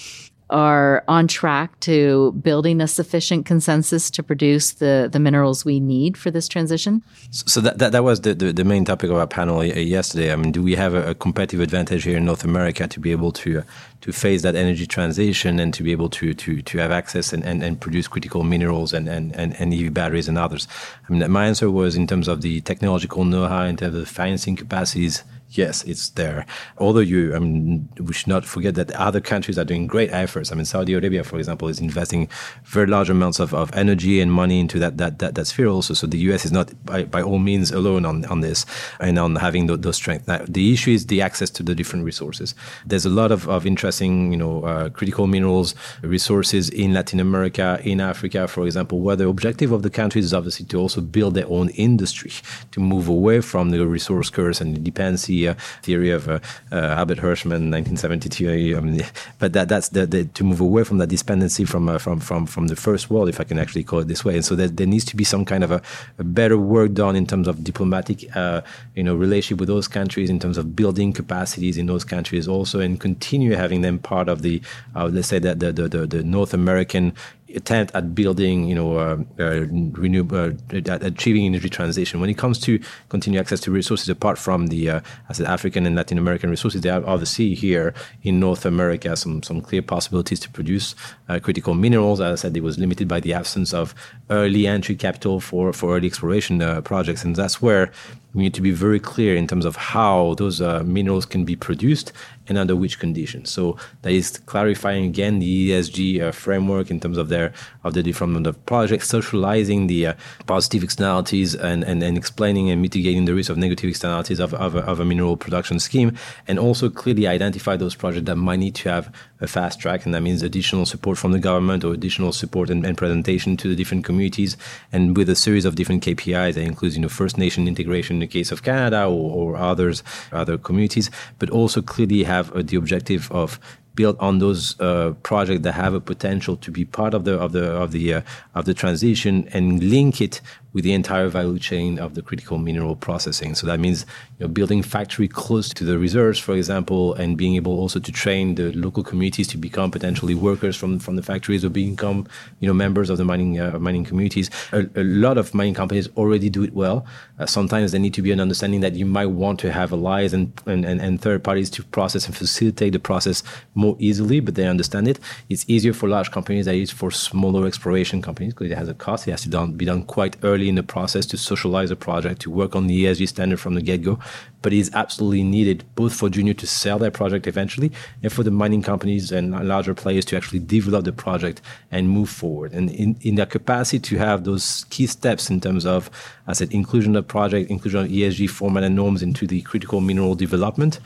are 0.49 1.03
on 1.07 1.27
track 1.27 1.79
to 1.79 2.31
building 2.41 2.81
a 2.81 2.87
sufficient 2.87 3.45
consensus 3.45 4.09
to 4.11 4.21
produce 4.21 4.73
the, 4.73 5.09
the 5.11 5.19
minerals 5.19 5.65
we 5.65 5.79
need 5.79 6.17
for 6.17 6.29
this 6.31 6.47
transition? 6.47 7.01
So 7.31 7.61
that, 7.61 7.79
that, 7.79 7.91
that 7.93 8.03
was 8.03 8.21
the, 8.21 8.33
the, 8.33 8.53
the, 8.53 8.63
main 8.63 8.85
topic 8.85 9.09
of 9.09 9.17
our 9.17 9.27
panel 9.27 9.59
uh, 9.59 9.63
yesterday. 9.63 10.31
I 10.31 10.35
mean, 10.35 10.51
do 10.51 10.61
we 10.61 10.75
have 10.75 10.93
a, 10.93 11.11
a, 11.11 11.15
competitive 11.15 11.59
advantage 11.61 12.03
here 12.03 12.17
in 12.17 12.25
North 12.25 12.43
America 12.43 12.87
to 12.87 12.99
be 12.99 13.11
able 13.11 13.31
to 13.33 13.59
uh, 13.59 13.63
to 14.01 14.11
face 14.11 14.41
that 14.41 14.53
energy 14.53 14.85
transition 14.85 15.59
and 15.59 15.73
to 15.73 15.81
be 15.81 15.93
able 15.93 16.09
to 16.09 16.33
to, 16.33 16.61
to 16.61 16.77
have 16.77 16.91
access 16.91 17.31
and, 17.31 17.43
and, 17.45 17.63
and 17.63 17.79
produce 17.79 18.07
critical 18.07 18.43
minerals 18.43 18.91
and, 18.91 19.07
and, 19.07 19.33
and, 19.35 19.55
and 19.59 19.73
EV 19.73 19.93
batteries 19.93 20.27
and 20.27 20.37
others? 20.37 20.67
I 21.07 21.13
mean, 21.13 21.31
my 21.31 21.47
answer 21.47 21.71
was 21.71 21.95
in 21.95 22.05
terms 22.05 22.27
of 22.27 22.41
the 22.41 22.61
technological 22.61 23.23
know-how, 23.23 23.63
in 23.63 23.77
terms 23.77 23.95
of 23.95 24.01
the 24.01 24.05
financing 24.05 24.55
capacities, 24.57 25.23
yes, 25.57 25.83
it's 25.83 26.09
there. 26.09 26.45
Although 26.77 26.99
you, 26.99 27.35
I 27.35 27.39
mean, 27.39 27.89
we 27.99 28.13
should 28.13 28.27
not 28.27 28.45
forget 28.45 28.75
that 28.75 28.91
other 28.91 29.21
countries 29.21 29.57
are 29.57 29.65
doing 29.65 29.87
great 29.87 30.11
efforts. 30.11 30.51
I 30.51 30.55
mean, 30.55 30.65
Saudi 30.65 30.93
Arabia, 30.93 31.23
for 31.23 31.37
example, 31.37 31.67
is 31.67 31.79
investing 31.79 32.27
very 32.63 32.87
large 32.87 33.09
amounts 33.09 33.39
of, 33.39 33.53
of 33.53 33.73
energy 33.73 34.19
and 34.19 34.31
money 34.31 34.59
into 34.59 34.79
that, 34.79 34.97
that, 34.97 35.19
that, 35.19 35.35
that 35.35 35.45
sphere 35.45 35.67
also. 35.67 35.93
So 35.93 36.07
the 36.07 36.17
US 36.29 36.45
is 36.45 36.51
not 36.51 36.73
by, 36.85 37.03
by 37.03 37.21
all 37.21 37.39
means 37.39 37.71
alone 37.71 38.05
on, 38.05 38.25
on 38.25 38.41
this 38.41 38.65
and 38.99 39.17
on 39.19 39.35
having 39.35 39.67
the, 39.67 39.77
those 39.77 39.97
strengths. 39.97 40.27
Now, 40.27 40.43
the 40.47 40.73
issue 40.73 40.91
is 40.91 41.07
the 41.07 41.21
access 41.21 41.49
to 41.51 41.63
the 41.63 41.75
different 41.75 42.05
resources. 42.05 42.55
There's 42.85 43.05
a 43.05 43.09
lot 43.09 43.31
of, 43.31 43.47
of 43.47 43.65
interesting, 43.65 44.31
you 44.31 44.37
know, 44.37 44.63
uh, 44.63 44.89
critical 44.89 45.27
minerals 45.27 45.75
resources 46.01 46.69
in 46.69 46.93
Latin 46.93 47.19
America, 47.19 47.79
in 47.83 48.01
Africa, 48.01 48.47
for 48.47 48.65
example, 48.65 48.99
where 48.99 49.15
the 49.15 49.27
objective 49.27 49.71
of 49.71 49.83
the 49.83 49.89
countries 49.89 50.25
is 50.25 50.33
obviously 50.33 50.65
to 50.67 50.79
also 50.79 51.01
build 51.01 51.35
their 51.35 51.47
own 51.47 51.69
industry 51.69 52.31
to 52.71 52.79
move 52.79 53.07
away 53.07 53.41
from 53.41 53.69
the 53.69 53.85
resource 53.85 54.29
curse 54.29 54.61
and 54.61 54.75
the 54.75 54.79
dependency 54.79 55.42
uh, 55.49 55.55
theory 55.81 56.11
of 56.11 56.27
uh, 56.27 56.39
uh, 56.71 56.75
Albert 56.75 57.19
Hirschman, 57.19 57.71
1972. 57.71 58.77
Um, 58.77 58.99
but 59.39 59.53
that 59.53 59.69
that's 59.69 59.89
the, 59.89 60.05
the, 60.05 60.25
to 60.25 60.43
move 60.43 60.61
away 60.61 60.83
from 60.83 60.97
that 60.97 61.07
dependency 61.07 61.65
from 61.65 61.89
uh, 61.89 61.97
from 61.97 62.19
from 62.19 62.45
from 62.45 62.67
the 62.67 62.75
first 62.75 63.09
world, 63.09 63.29
if 63.29 63.39
I 63.39 63.43
can 63.43 63.59
actually 63.59 63.83
call 63.83 63.99
it 63.99 64.07
this 64.07 64.23
way. 64.25 64.35
And 64.35 64.45
so 64.45 64.55
there, 64.55 64.67
there 64.67 64.87
needs 64.87 65.05
to 65.05 65.15
be 65.15 65.23
some 65.23 65.45
kind 65.45 65.63
of 65.63 65.71
a, 65.71 65.81
a 66.17 66.23
better 66.23 66.57
work 66.57 66.93
done 66.93 67.15
in 67.15 67.25
terms 67.25 67.47
of 67.47 67.63
diplomatic, 67.63 68.23
you 68.23 69.03
know, 69.03 69.15
relationship 69.15 69.59
with 69.59 69.67
those 69.67 69.87
countries, 69.87 70.29
in 70.29 70.39
terms 70.39 70.57
of 70.57 70.75
building 70.75 71.13
capacities 71.13 71.77
in 71.77 71.85
those 71.85 72.03
countries 72.03 72.47
also, 72.47 72.79
and 72.79 72.99
continue 72.99 73.53
having 73.55 73.81
them 73.81 73.99
part 73.99 74.29
of 74.29 74.41
the, 74.41 74.61
let's 74.95 75.27
say 75.27 75.39
that 75.39 75.59
the, 75.59 75.71
the 75.71 75.87
the, 75.87 76.07
the 76.07 76.23
North 76.23 76.53
American 76.53 77.13
attempt 77.55 77.93
at 77.95 78.15
building, 78.15 78.65
you 78.65 78.75
know, 78.75 78.97
uh, 78.97 79.17
uh, 79.39 79.65
renewable, 79.93 80.37
uh, 80.73 80.99
achieving 81.01 81.45
energy 81.45 81.69
transition. 81.69 82.19
When 82.19 82.29
it 82.29 82.37
comes 82.37 82.59
to 82.61 82.79
continue 83.09 83.39
access 83.39 83.59
to 83.61 83.71
resources, 83.71 84.09
apart 84.09 84.37
from 84.37 84.67
the, 84.67 84.89
uh, 84.89 85.01
I 85.33 85.37
said, 85.37 85.47
African 85.47 85.85
and 85.85 85.95
Latin 85.95 86.17
American 86.17 86.49
resources, 86.49 86.85
are 86.85 87.05
obviously 87.05 87.53
here 87.55 87.93
in 88.21 88.39
North 88.39 88.65
America 88.65 89.15
some 89.15 89.41
some 89.43 89.61
clear 89.61 89.81
possibilities 89.81 90.39
to 90.41 90.49
produce 90.49 90.95
uh, 91.29 91.39
critical 91.39 91.73
minerals. 91.73 92.21
As 92.21 92.39
I 92.39 92.41
said, 92.41 92.57
it 92.57 92.63
was 92.63 92.77
limited 92.77 93.07
by 93.07 93.19
the 93.19 93.33
absence 93.33 93.73
of 93.73 93.95
early 94.29 94.67
entry 94.67 94.95
capital 94.95 95.39
for 95.39 95.73
for 95.73 95.95
early 95.95 96.07
exploration 96.07 96.61
uh, 96.61 96.81
projects, 96.81 97.23
and 97.23 97.35
that's 97.35 97.61
where 97.61 97.91
we 98.33 98.43
need 98.43 98.53
to 98.55 98.61
be 98.61 98.71
very 98.71 98.99
clear 98.99 99.35
in 99.35 99.47
terms 99.47 99.65
of 99.65 99.75
how 99.75 100.33
those 100.35 100.59
uh, 100.59 100.83
minerals 100.83 101.25
can 101.25 101.45
be 101.45 101.55
produced 101.55 102.11
and 102.47 102.57
under 102.57 102.75
which 102.75 102.99
conditions. 102.99 103.49
So 103.49 103.77
that 104.01 104.11
is 104.11 104.37
clarifying 104.39 105.05
again 105.05 105.39
the 105.39 105.71
ESG 105.71 106.21
uh, 106.21 106.31
framework 106.31 106.91
in 106.91 106.99
terms 106.99 107.17
of 107.17 107.29
their 107.29 107.53
of 107.83 107.93
the 107.93 108.03
development 108.03 108.47
of 108.47 108.63
projects, 108.65 109.07
socializing 109.07 109.87
the 109.87 110.07
uh, 110.07 110.13
positive 110.45 110.83
externalities 110.83 111.55
and, 111.55 111.83
and, 111.83 112.03
and 112.03 112.17
explaining 112.17 112.69
and 112.69 112.81
mitigating 112.81 113.25
the 113.25 113.33
risk 113.33 113.49
of 113.49 113.57
negative 113.57 113.89
externalities 113.89 114.39
of, 114.39 114.53
of, 114.55 114.75
a, 114.75 114.79
of 114.79 114.99
a 114.99 115.05
mineral 115.05 115.37
production 115.37 115.79
scheme, 115.79 116.17
and 116.47 116.59
also 116.59 116.89
clearly 116.89 117.27
identify 117.27 117.77
those 117.77 117.95
projects 117.95 118.25
that 118.25 118.35
might 118.35 118.59
need 118.59 118.75
to 118.75 118.89
have 118.89 119.13
a 119.39 119.47
fast 119.47 119.79
track, 119.79 120.05
and 120.05 120.13
that 120.13 120.21
means 120.21 120.41
additional 120.41 120.85
support 120.85 121.17
from 121.17 121.33
the 121.33 121.39
government 121.39 121.83
or 121.83 121.93
additional 121.93 122.31
support 122.31 122.69
and, 122.69 122.85
and 122.85 122.97
presentation 122.97 123.57
to 123.57 123.67
the 123.69 123.75
different 123.75 124.03
communities, 124.03 124.57
and 124.91 125.15
with 125.15 125.29
a 125.29 125.35
series 125.35 125.65
of 125.65 125.75
different 125.75 126.03
KPIs 126.03 126.55
that 126.55 126.61
includes 126.61 126.95
you 126.95 127.01
know 127.01 127.09
First 127.09 127.37
Nation 127.37 127.67
integration 127.67 128.21
in 128.21 128.22
the 128.23 128.31
case 128.37 128.51
of 128.51 128.63
Canada 128.63 129.01
or, 129.05 129.25
or 129.39 129.49
others 129.71 130.03
other 130.31 130.57
communities, 130.57 131.09
but 131.39 131.49
also 131.49 131.81
clearly 131.81 132.23
have 132.23 132.51
uh, 132.51 132.61
the 132.69 132.77
objective 132.77 133.31
of 133.31 133.59
build 133.95 134.17
on 134.19 134.39
those 134.39 134.79
uh, 134.79 135.13
projects 135.21 135.61
that 135.61 135.73
have 135.73 135.93
a 135.93 135.99
potential 135.99 136.55
to 136.57 136.71
be 136.71 136.83
part 136.85 137.13
of 137.13 137.25
the 137.25 137.35
of 137.45 137.51
the 137.51 137.65
of 137.83 137.91
the 137.91 138.05
uh, 138.13 138.21
of 138.55 138.65
the 138.65 138.73
transition 138.73 139.47
and 139.53 139.83
link 139.83 140.19
it 140.19 140.41
with 140.73 140.83
the 140.83 140.93
entire 140.93 141.29
value 141.29 141.59
chain 141.59 141.99
of 141.99 142.15
the 142.15 142.21
critical 142.21 142.57
mineral 142.57 142.95
processing. 142.95 143.55
So 143.55 143.67
that 143.67 143.79
means 143.79 144.05
you 144.39 144.45
know, 144.45 144.47
building 144.47 144.81
factory 144.81 145.27
close 145.27 145.69
to 145.69 145.83
the 145.83 145.97
reserves, 145.97 146.39
for 146.39 146.55
example, 146.55 147.13
and 147.13 147.37
being 147.37 147.55
able 147.55 147.79
also 147.79 147.99
to 147.99 148.11
train 148.11 148.55
the 148.55 148.71
local 148.73 149.03
communities 149.03 149.47
to 149.49 149.57
become 149.57 149.91
potentially 149.91 150.33
workers 150.33 150.75
from, 150.75 150.99
from 150.99 151.15
the 151.15 151.23
factories 151.23 151.63
or 151.63 151.69
become 151.69 152.27
you 152.59 152.67
know 152.67 152.73
members 152.73 153.09
of 153.09 153.17
the 153.17 153.25
mining 153.25 153.59
uh, 153.59 153.77
mining 153.79 154.03
communities. 154.03 154.49
A, 154.71 154.85
a, 154.95 155.03
lot 155.03 155.37
of 155.37 155.53
mining 155.53 155.75
companies 155.75 156.09
already 156.17 156.49
do 156.49 156.63
it 156.63 156.73
well. 156.73 157.05
Uh, 157.39 157.45
sometimes 157.45 157.91
there 157.91 158.01
need 158.01 158.13
to 158.15 158.21
be 158.21 158.31
an 158.31 158.39
understanding 158.39 158.81
that 158.81 158.93
you 158.93 159.05
might 159.05 159.27
want 159.27 159.59
to 159.59 159.71
have 159.71 159.93
allies 159.93 160.33
and, 160.33 160.51
and, 160.65 160.85
and, 160.85 160.99
and 160.99 161.21
third 161.21 161.43
parties 161.43 161.69
to 161.69 161.83
process 161.83 162.25
and 162.25 162.35
facilitate 162.35 162.93
the 162.93 162.99
process 162.99 163.43
more 163.75 163.95
easily, 163.99 164.39
but 164.39 164.55
they 164.55 164.67
understand 164.67 165.07
it. 165.07 165.19
It's 165.49 165.65
easier 165.67 165.93
for 165.93 166.09
large 166.09 166.31
companies 166.31 166.65
than 166.65 166.75
it 166.75 166.81
is 166.81 166.91
for 166.91 167.11
smaller 167.11 167.67
exploration 167.67 168.21
companies 168.21 168.53
because 168.53 168.71
it 168.71 168.77
has 168.77 168.89
a 168.89 168.93
cost. 168.93 169.27
It 169.27 169.31
has 169.31 169.43
to 169.43 169.49
done, 169.49 169.73
be 169.73 169.85
done 169.85 170.03
quite 170.03 170.35
early 170.43 170.62
early 170.63 170.69
in 170.69 170.75
the 170.75 170.83
process 170.83 171.25
to 171.25 171.37
socialize 171.37 171.91
a 171.91 171.95
project, 171.95 172.41
to 172.41 172.49
work 172.49 172.75
on 172.75 172.87
the 172.87 173.03
ESG 173.03 173.27
standard 173.27 173.59
from 173.59 173.75
the 173.75 173.81
get 173.81 174.01
go. 174.01 174.17
But 174.61 174.71
is 174.71 174.89
absolutely 174.93 175.43
needed 175.43 175.83
both 175.95 176.13
for 176.13 176.29
Junior 176.29 176.53
to 176.53 176.67
sell 176.67 176.97
their 176.97 177.11
project 177.11 177.47
eventually 177.47 177.91
and 178.21 178.31
for 178.31 178.43
the 178.43 178.51
mining 178.51 178.81
companies 178.81 179.31
and 179.31 179.51
larger 179.67 179.93
players 179.93 180.23
to 180.25 180.37
actually 180.37 180.59
develop 180.59 181.03
the 181.03 181.11
project 181.11 181.61
and 181.91 182.09
move 182.09 182.29
forward. 182.29 182.71
And 182.71 182.89
in, 182.91 183.17
in 183.21 183.35
their 183.35 183.45
capacity 183.45 183.99
to 183.99 184.17
have 184.17 184.45
those 184.45 184.85
key 184.89 185.05
steps 185.07 185.49
in 185.49 185.59
terms 185.59 185.85
of, 185.85 186.09
I 186.47 186.53
said, 186.53 186.71
inclusion 186.71 187.15
of 187.17 187.27
project, 187.27 187.69
inclusion 187.69 188.05
of 188.05 188.09
ESG 188.09 188.49
format 188.49 188.83
and 188.83 188.95
norms 188.95 189.21
into 189.21 189.45
the 189.45 189.61
critical 189.63 189.99
mineral 189.99 190.35
development, 190.35 190.99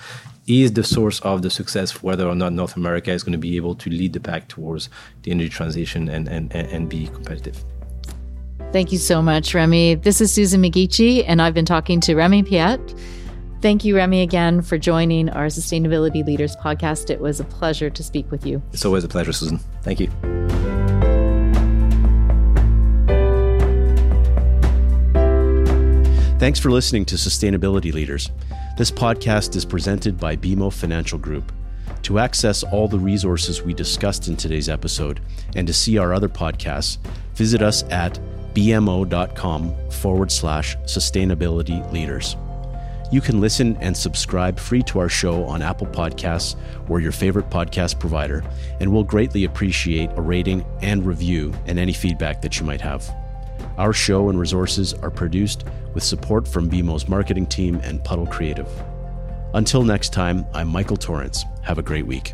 is 0.46 0.74
the 0.74 0.84
source 0.84 1.20
of 1.22 1.42
the 1.42 1.50
success 1.50 2.02
whether 2.04 2.26
or 2.28 2.36
not 2.36 2.54
North 2.54 2.78
America 2.78 3.12
is 3.12 3.24
going 3.24 3.34
to 3.34 3.38
be 3.40 3.58
able 3.58 3.76
to 3.76 3.90
lead 3.90 4.14
the 4.14 4.20
pack 4.20 4.48
towards 4.48 4.88
the 5.24 5.32
energy 5.32 5.50
transition 5.50 6.08
and, 6.08 6.28
and, 6.30 6.54
and 6.56 6.88
be 6.88 7.08
competitive. 7.08 7.64
Thank 8.74 8.92
you 8.92 8.98
so 8.98 9.22
much, 9.22 9.54
Remi. 9.54 9.96
This 9.96 10.20
is 10.20 10.32
Susan 10.32 10.62
McGeachie, 10.62 11.24
and 11.26 11.42
I've 11.42 11.54
been 11.54 11.66
talking 11.66 12.02
to 12.02 12.16
Remi 12.16 12.44
Piet. 12.44 12.96
Thank 13.62 13.86
you, 13.86 13.96
Remi, 13.96 14.22
again 14.22 14.62
for 14.62 14.78
joining 14.78 15.30
our 15.30 15.48
Sustainability 15.48 16.24
Leaders 16.26 16.56
podcast. 16.58 17.10
It 17.10 17.20
was 17.20 17.40
a 17.40 17.44
pleasure 17.44 17.90
to 17.90 18.04
speak 18.04 18.30
with 18.30 18.46
you. 18.46 18.62
It's 18.74 18.86
always 18.86 19.04
a 19.04 19.08
pleasure, 19.08 19.34
Susan. 19.34 19.60
Thank 19.82 20.00
you. 20.00 20.08
Thanks 26.38 26.60
for 26.60 26.70
listening 26.70 27.06
to 27.06 27.16
Sustainability 27.16 27.92
Leaders. 27.92 28.30
This 28.78 28.92
podcast 28.92 29.56
is 29.56 29.66
presented 29.66 30.20
by 30.20 30.36
BMO 30.36 30.72
Financial 30.72 31.18
Group. 31.18 31.52
To 32.04 32.20
access 32.20 32.64
all 32.64 32.88
the 32.88 33.00
resources 33.00 33.64
we 33.64 33.74
discussed 33.74 34.28
in 34.28 34.36
today's 34.36 34.70
episode 34.70 35.20
and 35.56 35.66
to 35.66 35.74
see 35.74 35.98
our 35.98 36.14
other 36.14 36.30
podcasts, 36.30 37.00
visit 37.34 37.64
us 37.64 37.84
at 37.90 38.20
bmo.com 38.58 39.76
forward 39.92 40.32
slash 40.32 40.76
sustainability 40.80 41.92
leaders. 41.94 42.36
You 43.12 43.22
can 43.22 43.40
listen 43.40 43.78
and 43.80 43.96
subscribe 43.96 44.60
free 44.60 44.82
to 44.84 45.00
our 45.00 45.08
show 45.08 45.46
on 45.46 45.62
Apple 45.62 45.88
Podcasts 45.88 46.56
or 46.90 47.00
your 47.00 47.12
favorite 47.12 47.52
podcast 47.52 48.00
provider, 48.00 48.44
and 48.80 48.92
we'll 48.92 49.04
greatly 49.04 49.44
appreciate 49.44 50.10
a 50.16 50.22
rating 50.22 50.66
and 50.82 51.06
review 51.06 51.54
and 51.68 51.78
any 51.78 51.94
feedback 51.94 52.42
that 52.42 52.60
you 52.60 52.66
might 52.66 52.82
have. 52.82 53.08
Our 53.78 53.94
show 53.94 54.30
and 54.30 54.40
resources 54.40 54.96
are 54.96 55.12
produced 55.12 55.64
with 55.94 56.04
support 56.04 56.48
from 56.48 56.70
BMO's 56.70 57.08
marketing 57.08 57.46
team 57.46 57.80
and 57.84 58.04
Puddle 58.04 58.26
Creative. 58.26 58.68
Until 59.54 59.84
next 59.84 60.14
time, 60.14 60.48
I'm 60.54 60.68
Michael 60.68 60.98
Torrance. 60.98 61.46
Have 61.62 61.78
a 61.78 61.84
great 61.84 62.08
week. 62.08 62.34